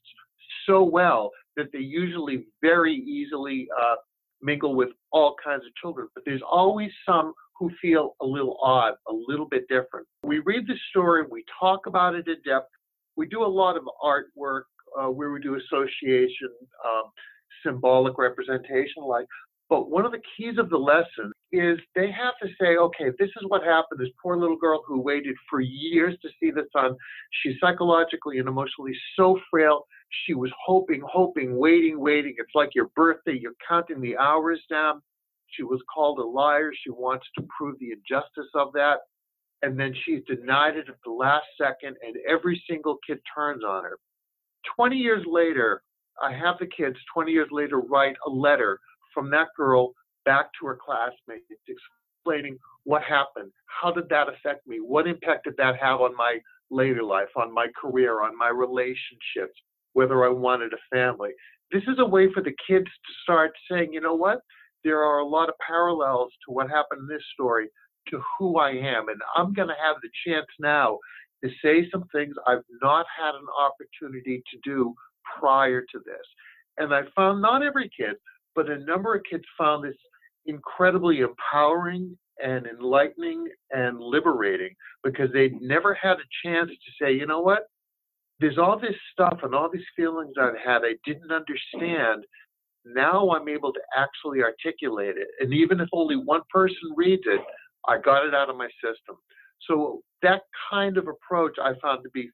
so 0.66 0.83
well 0.83 1.30
that 1.57 1.70
they 1.72 1.78
usually 1.78 2.46
very 2.61 2.94
easily 2.94 3.68
uh, 3.80 3.96
mingle 4.42 4.74
with 4.74 4.90
all 5.12 5.37
kinds 5.42 5.64
of 5.64 5.74
children. 5.80 6.09
But 6.14 6.24
there's 6.26 6.42
always 6.48 6.90
some 7.07 7.33
who 7.59 7.70
feel 7.80 8.16
a 8.20 8.26
little 8.26 8.59
odd, 8.62 8.94
a 9.09 9.12
little 9.12 9.46
bit 9.46 9.66
different. 9.68 10.07
We 10.24 10.40
read 10.40 10.66
the 10.66 10.74
story, 10.90 11.24
we 11.30 11.44
talk 11.61 11.87
about 11.87 12.14
it 12.14 12.26
in 12.26 12.37
depth. 12.44 12.70
We 13.16 13.26
do 13.26 13.44
a 13.44 13.46
lot 13.46 13.76
of 13.76 13.85
artwork 14.02 14.62
uh, 15.00 15.09
where 15.11 15.30
we 15.30 15.40
do 15.40 15.57
association, 15.57 16.50
um, 16.85 17.04
symbolic 17.64 18.18
representation, 18.18 19.03
like. 19.03 19.27
But 19.70 19.90
one 19.90 20.05
of 20.05 20.12
the 20.12 20.20
keys 20.37 20.59
of 20.59 20.68
the 20.68 20.77
lesson 20.77 21.33
is 21.50 21.79
they 21.94 22.11
have 22.11 22.35
to 22.42 22.48
say, 22.61 22.77
okay, 22.77 23.07
this 23.18 23.31
is 23.31 23.44
what 23.48 23.64
happened. 23.64 23.98
This 23.98 24.11
poor 24.22 24.37
little 24.37 24.59
girl 24.59 24.83
who 24.87 25.00
waited 25.00 25.35
for 25.48 25.61
years 25.61 26.14
to 26.20 26.29
see 26.38 26.50
the 26.50 26.66
sun. 26.70 26.94
She's 27.42 27.55
psychologically 27.61 28.38
and 28.38 28.46
emotionally 28.46 28.92
so 29.16 29.40
frail. 29.50 29.87
She 30.27 30.35
was 30.35 30.50
hoping, 30.64 31.03
hoping, 31.11 31.57
waiting, 31.57 31.98
waiting. 31.98 32.35
It's 32.37 32.55
like 32.55 32.74
your 32.74 32.90
birthday. 32.94 33.38
You're 33.40 33.55
counting 33.66 34.00
the 34.00 34.16
hours 34.18 34.61
down. 34.70 35.00
She 35.48 35.62
was 35.62 35.81
called 35.92 36.18
a 36.18 36.24
liar. 36.24 36.70
She 36.85 36.90
wants 36.90 37.27
to 37.38 37.46
prove 37.57 37.79
the 37.79 37.92
injustice 37.92 38.50
of 38.55 38.72
that. 38.74 38.98
And 39.62 39.81
then 39.81 39.94
she's 40.05 40.20
denied 40.27 40.77
it 40.77 40.88
at 40.88 40.96
the 41.05 41.11
last 41.11 41.46
second, 41.59 41.96
and 42.07 42.16
every 42.29 42.62
single 42.68 42.98
kid 43.07 43.18
turns 43.35 43.64
on 43.64 43.85
her. 43.85 43.98
20 44.77 44.96
years 44.96 45.24
later, 45.27 45.83
I 46.22 46.33
have 46.33 46.57
the 46.59 46.66
kids 46.66 46.96
20 47.12 47.33
years 47.33 47.48
later 47.50 47.81
write 47.81 48.16
a 48.27 48.31
letter 48.31 48.79
from 49.12 49.31
that 49.31 49.48
girl 49.57 49.92
back 50.24 50.46
to 50.61 50.66
her 50.66 50.79
classmates 50.85 51.46
explaining 52.24 52.59
what 52.85 53.03
happened. 53.03 53.50
How 53.66 53.92
did 53.92 54.09
that 54.11 54.29
affect 54.29 54.66
me? 54.66 54.79
What 54.79 55.07
impact 55.07 55.44
did 55.44 55.57
that 55.59 55.77
have 55.81 56.00
on 56.00 56.16
my 56.16 56.38
later 56.70 57.03
life, 57.03 57.29
on 57.37 57.53
my 57.53 57.66
career, 57.81 58.22
on 58.22 58.37
my 58.37 58.48
relationships, 58.48 59.59
whether 59.92 60.24
I 60.24 60.29
wanted 60.29 60.72
a 60.72 60.94
family? 60.94 61.31
This 61.72 61.83
is 61.85 61.98
a 61.98 62.07
way 62.07 62.33
for 62.33 62.42
the 62.42 62.55
kids 62.66 62.87
to 62.87 63.12
start 63.22 63.53
saying, 63.70 63.92
you 63.92 64.00
know 64.00 64.14
what? 64.14 64.40
There 64.85 65.03
are 65.03 65.20
a 65.20 65.27
lot 65.27 65.48
of 65.48 65.55
parallels 65.66 66.31
to 66.46 66.53
what 66.53 66.68
happened 66.68 67.03
in 67.03 67.09
this 67.09 67.24
story 67.33 67.68
to 68.09 68.20
who 68.38 68.59
I 68.59 68.70
am. 68.70 69.09
And 69.09 69.20
I'm 69.35 69.55
going 69.55 69.68
to 69.68 69.74
have 69.83 69.96
the 70.03 70.11
chance 70.27 70.46
now 70.61 70.98
to 71.42 71.50
say 71.62 71.88
some 71.90 72.05
things 72.12 72.35
I've 72.46 72.64
not 72.83 73.07
had 73.18 73.35
an 73.35 73.46
opportunity 73.59 74.42
to 74.53 74.59
do 74.62 74.94
prior 75.38 75.80
to 75.80 75.98
this. 76.04 76.26
And 76.78 76.94
I 76.94 77.02
found 77.14 77.40
not 77.40 77.62
every 77.62 77.90
kid, 77.96 78.16
but 78.54 78.70
a 78.70 78.78
number 78.80 79.14
of 79.14 79.22
kids 79.28 79.44
found 79.58 79.84
this 79.84 79.96
incredibly 80.46 81.20
empowering 81.20 82.16
and 82.42 82.66
enlightening 82.66 83.46
and 83.70 84.00
liberating 84.00 84.74
because 85.02 85.30
they'd 85.32 85.60
never 85.60 85.94
had 85.94 86.16
a 86.16 86.46
chance 86.46 86.70
to 86.70 87.04
say, 87.04 87.12
you 87.12 87.26
know 87.26 87.40
what? 87.40 87.68
There's 88.40 88.58
all 88.58 88.78
this 88.78 88.96
stuff 89.12 89.38
and 89.42 89.54
all 89.54 89.70
these 89.72 89.84
feelings 89.94 90.34
I've 90.40 90.58
had 90.64 90.82
I 90.84 90.94
didn't 91.04 91.30
understand. 91.30 92.24
Now 92.84 93.30
I'm 93.30 93.48
able 93.48 93.72
to 93.72 93.80
actually 93.96 94.42
articulate 94.42 95.16
it. 95.16 95.28
And 95.40 95.54
even 95.54 95.80
if 95.80 95.88
only 95.92 96.16
one 96.16 96.42
person 96.50 96.76
reads 96.96 97.22
it, 97.26 97.40
I 97.88 97.98
got 97.98 98.26
it 98.26 98.34
out 98.34 98.50
of 98.50 98.56
my 98.56 98.68
system. 98.82 99.16
So 99.68 100.02
that 100.22 100.42
kind 100.70 100.98
of 100.98 101.06
approach 101.06 101.56
I 101.62 101.72
found 101.80 102.02
to 102.02 102.10
be 102.10 102.30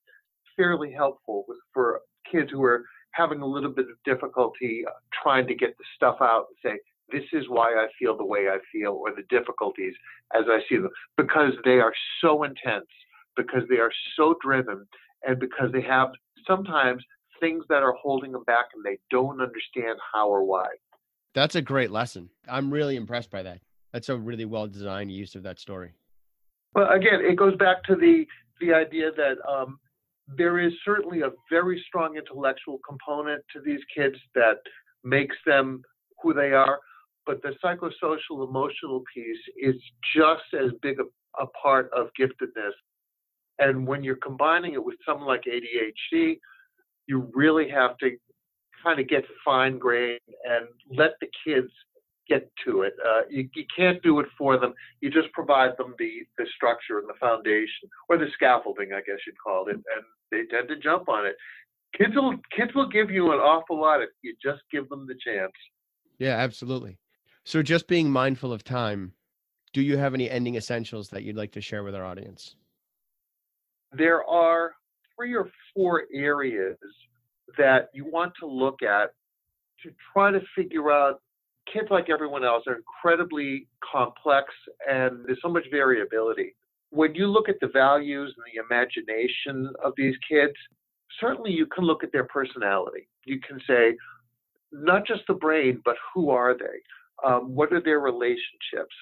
fairly 0.57 0.93
helpful 0.93 1.45
for 1.73 2.01
kids 2.31 2.51
who 2.51 2.63
are 2.63 2.85
having 3.13 3.41
a 3.41 3.47
little 3.47 3.71
bit 3.71 3.87
of 3.87 3.97
difficulty 4.05 4.85
uh, 4.87 4.93
trying 5.23 5.47
to 5.47 5.55
get 5.55 5.77
the 5.79 5.85
stuff 5.97 6.17
out 6.21 6.47
and 6.49 6.73
say, 6.73 6.79
this 7.13 7.27
is 7.33 7.49
why 7.49 7.71
I 7.71 7.89
feel 7.99 8.17
the 8.17 8.25
way 8.25 8.47
I 8.49 8.59
feel, 8.73 8.93
or 8.93 9.11
the 9.15 9.25
difficulties 9.29 9.95
as 10.35 10.45
I 10.49 10.61
see 10.69 10.77
them, 10.77 10.91
because 11.17 11.53
they 11.65 11.81
are 11.81 11.93
so 12.21 12.45
intense, 12.45 12.87
because 13.37 13.63
they 13.69 13.79
are 13.79 13.91
so 14.17 14.37
driven, 14.43 14.87
and 15.27 15.41
because 15.41 15.73
they 15.73 15.83
have 15.83 16.11
sometimes 16.47 17.03
things 17.41 17.65
that 17.69 17.83
are 17.83 17.95
holding 17.95 18.33
them 18.33 18.45
back 18.45 18.67
and 18.75 18.85
they 18.85 18.99
don't 19.11 19.41
understand 19.41 19.99
how 20.13 20.29
or 20.29 20.45
why. 20.45 20.67
That's 21.35 21.55
a 21.55 21.63
great 21.63 21.91
lesson. 21.91 22.29
I'm 22.49 22.73
really 22.73 22.97
impressed 22.97 23.31
by 23.31 23.43
that. 23.43 23.61
That's 23.93 24.09
a 24.09 24.17
really 24.17 24.45
well 24.45 24.67
designed 24.67 25.11
use 25.11 25.35
of 25.35 25.43
that 25.45 25.59
story. 25.59 25.93
Well, 26.75 26.91
again, 26.91 27.21
it 27.25 27.37
goes 27.37 27.57
back 27.57 27.83
to 27.85 27.97
the 27.97 28.25
the 28.61 28.75
idea 28.75 29.11
that 29.17 29.37
um, 29.49 29.81
there 30.37 30.59
is 30.59 30.73
certainly 30.85 31.23
a 31.23 31.31
very 31.51 31.83
strong 31.87 32.17
intellectual 32.17 32.79
component 32.87 33.43
to 33.53 33.61
these 33.61 33.81
kids 33.95 34.17
that 34.35 34.59
makes 35.05 35.37
them 35.47 35.83
who 36.23 36.35
they 36.35 36.53
are. 36.53 36.79
But 37.27 37.43
the 37.43 37.55
psychosocial 37.63 38.49
emotional 38.49 39.03
piece 39.15 39.39
is 39.61 39.77
just 40.15 40.43
as 40.55 40.71
big 40.83 40.99
a, 41.01 41.43
a 41.43 41.47
part 41.63 41.91
of 41.97 42.09
giftedness. 42.19 42.73
And 43.59 43.87
when 43.87 44.03
you're 44.03 44.17
combining 44.17 44.75
it 44.75 44.85
with 44.85 44.97
something 45.07 45.27
like 45.27 45.43
ADHD, 45.43 46.39
you 47.07 47.31
really 47.35 47.69
have 47.69 47.99
to 47.99 48.17
kind 48.83 48.99
of 48.99 49.09
get 49.09 49.25
fine 49.45 49.79
grained 49.79 50.21
and 50.45 50.67
let 50.97 51.13
the 51.21 51.29
kids 51.45 51.71
get 52.31 52.51
to 52.65 52.83
it. 52.83 52.95
Uh, 53.05 53.23
you, 53.29 53.49
you 53.55 53.65
can't 53.77 54.03
do 54.03 54.21
it 54.21 54.27
for 54.39 54.59
them. 54.59 54.73
You 55.01 55.11
just 55.11 55.31
provide 55.33 55.73
them 55.77 55.95
the, 55.99 56.11
the 56.39 56.47
structure 56.55 56.99
and 57.01 57.09
the 57.09 57.19
foundation, 57.21 57.91
or 58.09 58.17
the 58.17 58.29
scaffolding, 58.35 58.93
I 58.93 59.01
guess 59.01 59.19
you'd 59.27 59.37
call 59.45 59.67
it, 59.69 59.75
and 59.75 60.05
they 60.31 60.43
tend 60.51 60.69
to 60.69 60.77
jump 60.77 61.09
on 61.09 61.27
it. 61.27 61.35
Kids 61.99 62.15
will 62.15 62.37
kids 62.57 62.71
will 62.75 62.89
give 62.89 63.11
you 63.11 63.33
an 63.33 63.41
awful 63.41 63.81
lot 63.81 64.01
if 64.01 64.11
you 64.23 64.35
just 64.43 64.63
give 64.73 64.89
them 64.89 65.07
the 65.09 65.17
chance. 65.27 65.53
Yeah, 66.19 66.37
absolutely. 66.37 66.99
So 67.45 67.63
just 67.63 67.89
being 67.89 68.09
mindful 68.11 68.53
of 68.53 68.63
time, 68.63 69.13
do 69.73 69.83
you 69.83 69.97
have 69.97 70.15
any 70.15 70.31
ending 70.31 70.55
essentials 70.55 71.09
that 71.09 71.25
you'd 71.25 71.37
like 71.37 71.53
to 71.53 71.61
share 71.61 71.83
with 71.83 71.97
our 71.97 72.05
audience? 72.05 72.55
There 73.93 74.25
are 74.25 74.73
three 75.17 75.35
or 75.35 75.51
four 75.75 76.05
areas 76.15 76.77
that 77.59 77.89
you 77.93 78.05
want 78.05 78.35
to 78.39 78.47
look 78.47 78.83
at 78.83 79.11
to 79.83 79.91
try 80.13 80.31
to 80.31 80.41
figure 80.55 80.93
out 80.93 81.21
kids 81.73 81.89
like 81.91 82.11
everyone 82.11 82.45
else 82.45 82.65
are 82.67 82.77
incredibly 82.77 83.67
complex 83.93 84.53
and 84.89 85.25
there's 85.27 85.41
so 85.43 85.49
much 85.49 85.65
variability. 85.71 86.55
When 86.91 87.15
you 87.15 87.27
look 87.27 87.49
at 87.49 87.61
the 87.61 87.69
values 87.69 88.35
and 88.37 88.45
the 88.53 88.63
imagination 88.65 89.73
of 89.85 89.93
these 89.97 90.15
kids, 90.29 90.55
certainly 91.21 91.53
you 91.53 91.67
can 91.67 91.85
look 91.85 92.03
at 92.03 92.13
their 92.13 92.25
personality. 92.25 93.09
You 93.25 93.41
can 93.41 93.61
say, 93.67 93.97
not 94.73 95.07
just 95.07 95.23
the 95.29 95.35
brain, 95.35 95.81
but 95.85 95.97
who 96.15 96.31
are 96.31 96.57
they? 96.57 97.29
Um, 97.29 97.55
what 97.55 97.73
are 97.73 97.83
their 97.83 98.01
relationships? 98.01 98.95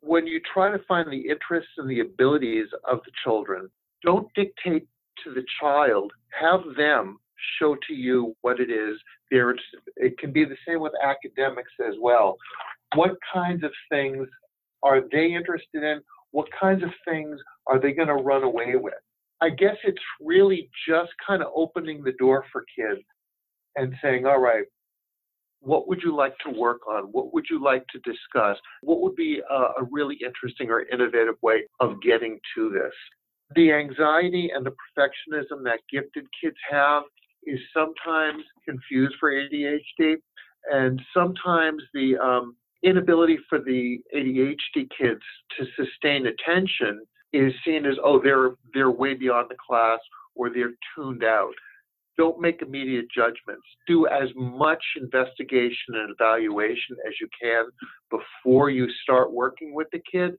When 0.00 0.26
you 0.26 0.40
try 0.52 0.72
to 0.72 0.82
find 0.88 1.10
the 1.10 1.28
interests 1.28 1.72
and 1.76 1.88
the 1.88 2.00
abilities 2.00 2.66
of 2.90 3.00
the 3.04 3.12
children, 3.22 3.70
don't 4.02 4.26
dictate 4.34 4.86
to 5.24 5.32
the 5.32 5.44
child, 5.60 6.12
have 6.38 6.60
them 6.76 7.18
show 7.58 7.76
to 7.88 7.94
you 7.94 8.34
what 8.42 8.60
it 8.60 8.70
is 8.70 8.96
they're. 9.30 9.54
It 9.96 10.18
can 10.18 10.32
be 10.32 10.44
the 10.44 10.56
same 10.66 10.80
with 10.80 10.92
academics 11.02 11.72
as 11.86 11.94
well. 12.00 12.36
What 12.94 13.12
kinds 13.32 13.64
of 13.64 13.72
things 13.90 14.28
are 14.82 15.00
they 15.10 15.32
interested 15.32 15.82
in? 15.82 16.00
What 16.32 16.48
kinds 16.58 16.82
of 16.82 16.90
things 17.06 17.38
are 17.66 17.78
they 17.78 17.92
going 17.92 18.08
to 18.08 18.14
run 18.14 18.42
away 18.42 18.74
with? 18.74 18.94
I 19.40 19.50
guess 19.50 19.76
it's 19.84 20.02
really 20.20 20.70
just 20.88 21.10
kind 21.26 21.42
of 21.42 21.48
opening 21.54 22.02
the 22.02 22.12
door 22.12 22.44
for 22.52 22.64
kids 22.78 23.02
and 23.76 23.94
saying, 24.02 24.26
all 24.26 24.38
right, 24.38 24.64
what 25.60 25.88
would 25.88 26.02
you 26.02 26.14
like 26.14 26.34
to 26.44 26.50
work 26.50 26.80
on? 26.88 27.04
What 27.04 27.32
would 27.32 27.46
you 27.48 27.62
like 27.62 27.84
to 27.88 27.98
discuss? 28.00 28.58
What 28.82 29.00
would 29.00 29.14
be 29.16 29.40
a, 29.48 29.54
a 29.54 29.88
really 29.90 30.18
interesting 30.24 30.70
or 30.70 30.86
innovative 30.92 31.36
way 31.42 31.62
of 31.80 32.00
getting 32.02 32.38
to 32.56 32.70
this? 32.70 32.92
The 33.54 33.72
anxiety 33.72 34.50
and 34.54 34.64
the 34.64 34.72
perfectionism 34.72 35.64
that 35.64 35.80
gifted 35.90 36.26
kids 36.40 36.56
have 36.70 37.04
is 37.46 37.58
sometimes 37.74 38.42
confused 38.64 39.14
for 39.18 39.32
ADHD, 39.32 40.16
and 40.70 41.00
sometimes 41.14 41.82
the 41.92 42.16
um, 42.18 42.56
inability 42.82 43.38
for 43.48 43.58
the 43.58 43.98
ADHD 44.14 44.88
kids 44.98 45.22
to 45.58 45.66
sustain 45.76 46.26
attention 46.26 47.02
is 47.32 47.52
seen 47.64 47.86
as 47.86 47.94
oh 48.04 48.20
they're 48.22 48.50
they're 48.74 48.90
way 48.90 49.14
beyond 49.14 49.48
the 49.50 49.56
class 49.66 49.98
or 50.34 50.50
they're 50.50 50.74
tuned 50.94 51.24
out. 51.24 51.52
Don't 52.18 52.40
make 52.40 52.60
immediate 52.60 53.06
judgments. 53.14 53.66
Do 53.86 54.06
as 54.06 54.28
much 54.36 54.82
investigation 55.00 55.94
and 55.94 56.14
evaluation 56.18 56.96
as 57.06 57.14
you 57.20 57.28
can 57.40 57.64
before 58.10 58.68
you 58.68 58.86
start 59.02 59.32
working 59.32 59.74
with 59.74 59.86
the 59.92 60.00
kid 60.10 60.34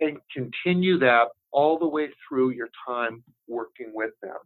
and 0.00 0.18
continue 0.34 0.98
that 0.98 1.28
all 1.50 1.78
the 1.78 1.86
way 1.86 2.08
through 2.26 2.50
your 2.50 2.68
time 2.86 3.22
working 3.46 3.90
with 3.92 4.12
them. 4.22 4.36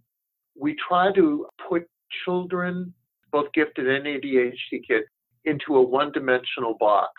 We 0.58 0.76
try 0.88 1.12
to 1.12 1.46
put 1.68 1.86
children, 2.24 2.92
both 3.30 3.52
gifted 3.54 3.88
and 3.88 4.06
ADHD 4.06 4.86
kids, 4.86 5.06
into 5.44 5.76
a 5.76 5.82
one 5.82 6.12
dimensional 6.12 6.76
box 6.78 7.12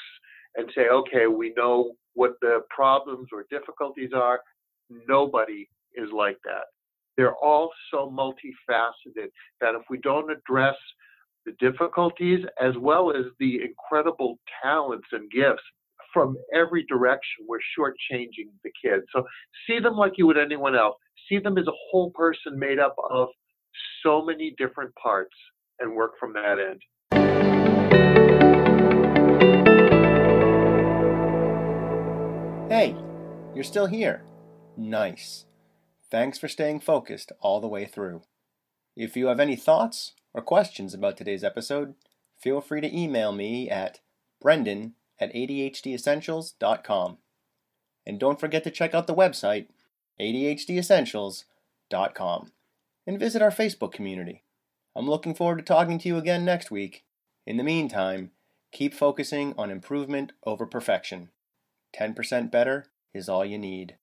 and 0.56 0.70
say, 0.76 0.88
okay, 0.90 1.28
we 1.28 1.54
know 1.58 1.94
what 2.14 2.34
the 2.42 2.62
problems 2.70 3.28
or 3.34 3.46
difficulties 3.50 4.12
are. 4.16 4.40
Nobody 5.08 5.68
is 5.96 6.10
like 6.16 6.38
that. 6.46 6.66
They're 7.18 7.36
all 7.36 7.72
so 7.92 8.10
multifaceted 8.10 9.30
that 9.62 9.76
if 9.76 9.84
we 9.90 10.00
don't 10.00 10.32
address 10.32 10.76
the 11.46 11.54
difficulties 11.60 12.40
as 12.62 12.74
well 12.80 13.12
as 13.12 13.26
the 13.40 13.60
incredible 13.62 14.40
talents 14.64 15.08
and 15.12 15.30
gifts 15.30 15.64
from 16.14 16.38
every 16.54 16.86
direction, 16.86 17.46
we're 17.48 17.60
shortchanging 17.78 18.50
the 18.64 18.72
kids. 18.84 19.04
So 19.14 19.26
see 19.68 19.80
them 19.80 19.96
like 19.96 20.14
you 20.18 20.28
would 20.28 20.38
anyone 20.38 20.76
else. 20.76 20.96
See 21.28 21.40
them 21.40 21.58
as 21.58 21.68
a 21.68 21.74
whole 21.90 22.12
person 22.12 22.58
made 22.58 22.80
up 22.80 22.96
of 23.10 23.30
so 24.04 24.24
many 24.24 24.54
different 24.58 24.94
parts 24.96 25.36
and 25.80 25.96
work 25.96 26.12
from 26.20 26.34
that 26.34 26.58
end. 26.60 26.82
Hey, 32.70 32.96
you're 33.54 33.64
still 33.64 33.88
here. 33.88 34.24
Nice. 34.76 35.46
Thanks 36.10 36.38
for 36.38 36.48
staying 36.48 36.82
focused 36.82 37.32
all 37.40 37.62
the 37.62 37.68
way 37.68 37.86
through. 37.86 38.24
If 38.96 39.18
you 39.18 39.28
have 39.28 39.40
any 39.40 39.56
thoughts 39.56 40.14
or 40.34 40.42
questions 40.42 40.94
about 40.94 41.18
today's 41.18 41.44
episode, 41.44 41.96
feel 42.40 42.62
free 42.62 42.82
to 42.82 42.96
email 42.96 43.32
me 43.32 43.70
at 43.70 44.00
brendan 44.42 44.96
at 45.20 45.34
ADHDessentials.com. 45.34 47.18
And 48.06 48.20
don't 48.20 48.40
forget 48.40 48.64
to 48.66 48.72
check 48.72 48.94
out 48.94 49.08
the 49.08 49.16
website, 49.16 49.68
ADHDessentials.com, 50.20 52.52
and 53.06 53.20
visit 53.20 53.42
our 53.42 53.52
Facebook 53.52 53.92
community. 53.92 54.44
I'm 54.96 55.10
looking 55.10 55.34
forward 55.34 55.58
to 55.58 55.64
talking 55.64 55.98
to 56.00 56.08
you 56.08 56.18
again 56.18 56.46
next 56.46 56.72
week. 56.72 57.04
In 57.46 57.58
the 57.58 57.64
meantime, 57.64 58.32
keep 58.72 58.94
focusing 58.94 59.54
on 59.58 59.72
improvement 59.72 60.34
over 60.46 60.66
perfection. 60.66 61.30
10% 61.96 62.52
better 62.52 62.88
is 63.14 63.28
all 63.28 63.46
you 63.46 63.58
need. 63.58 63.98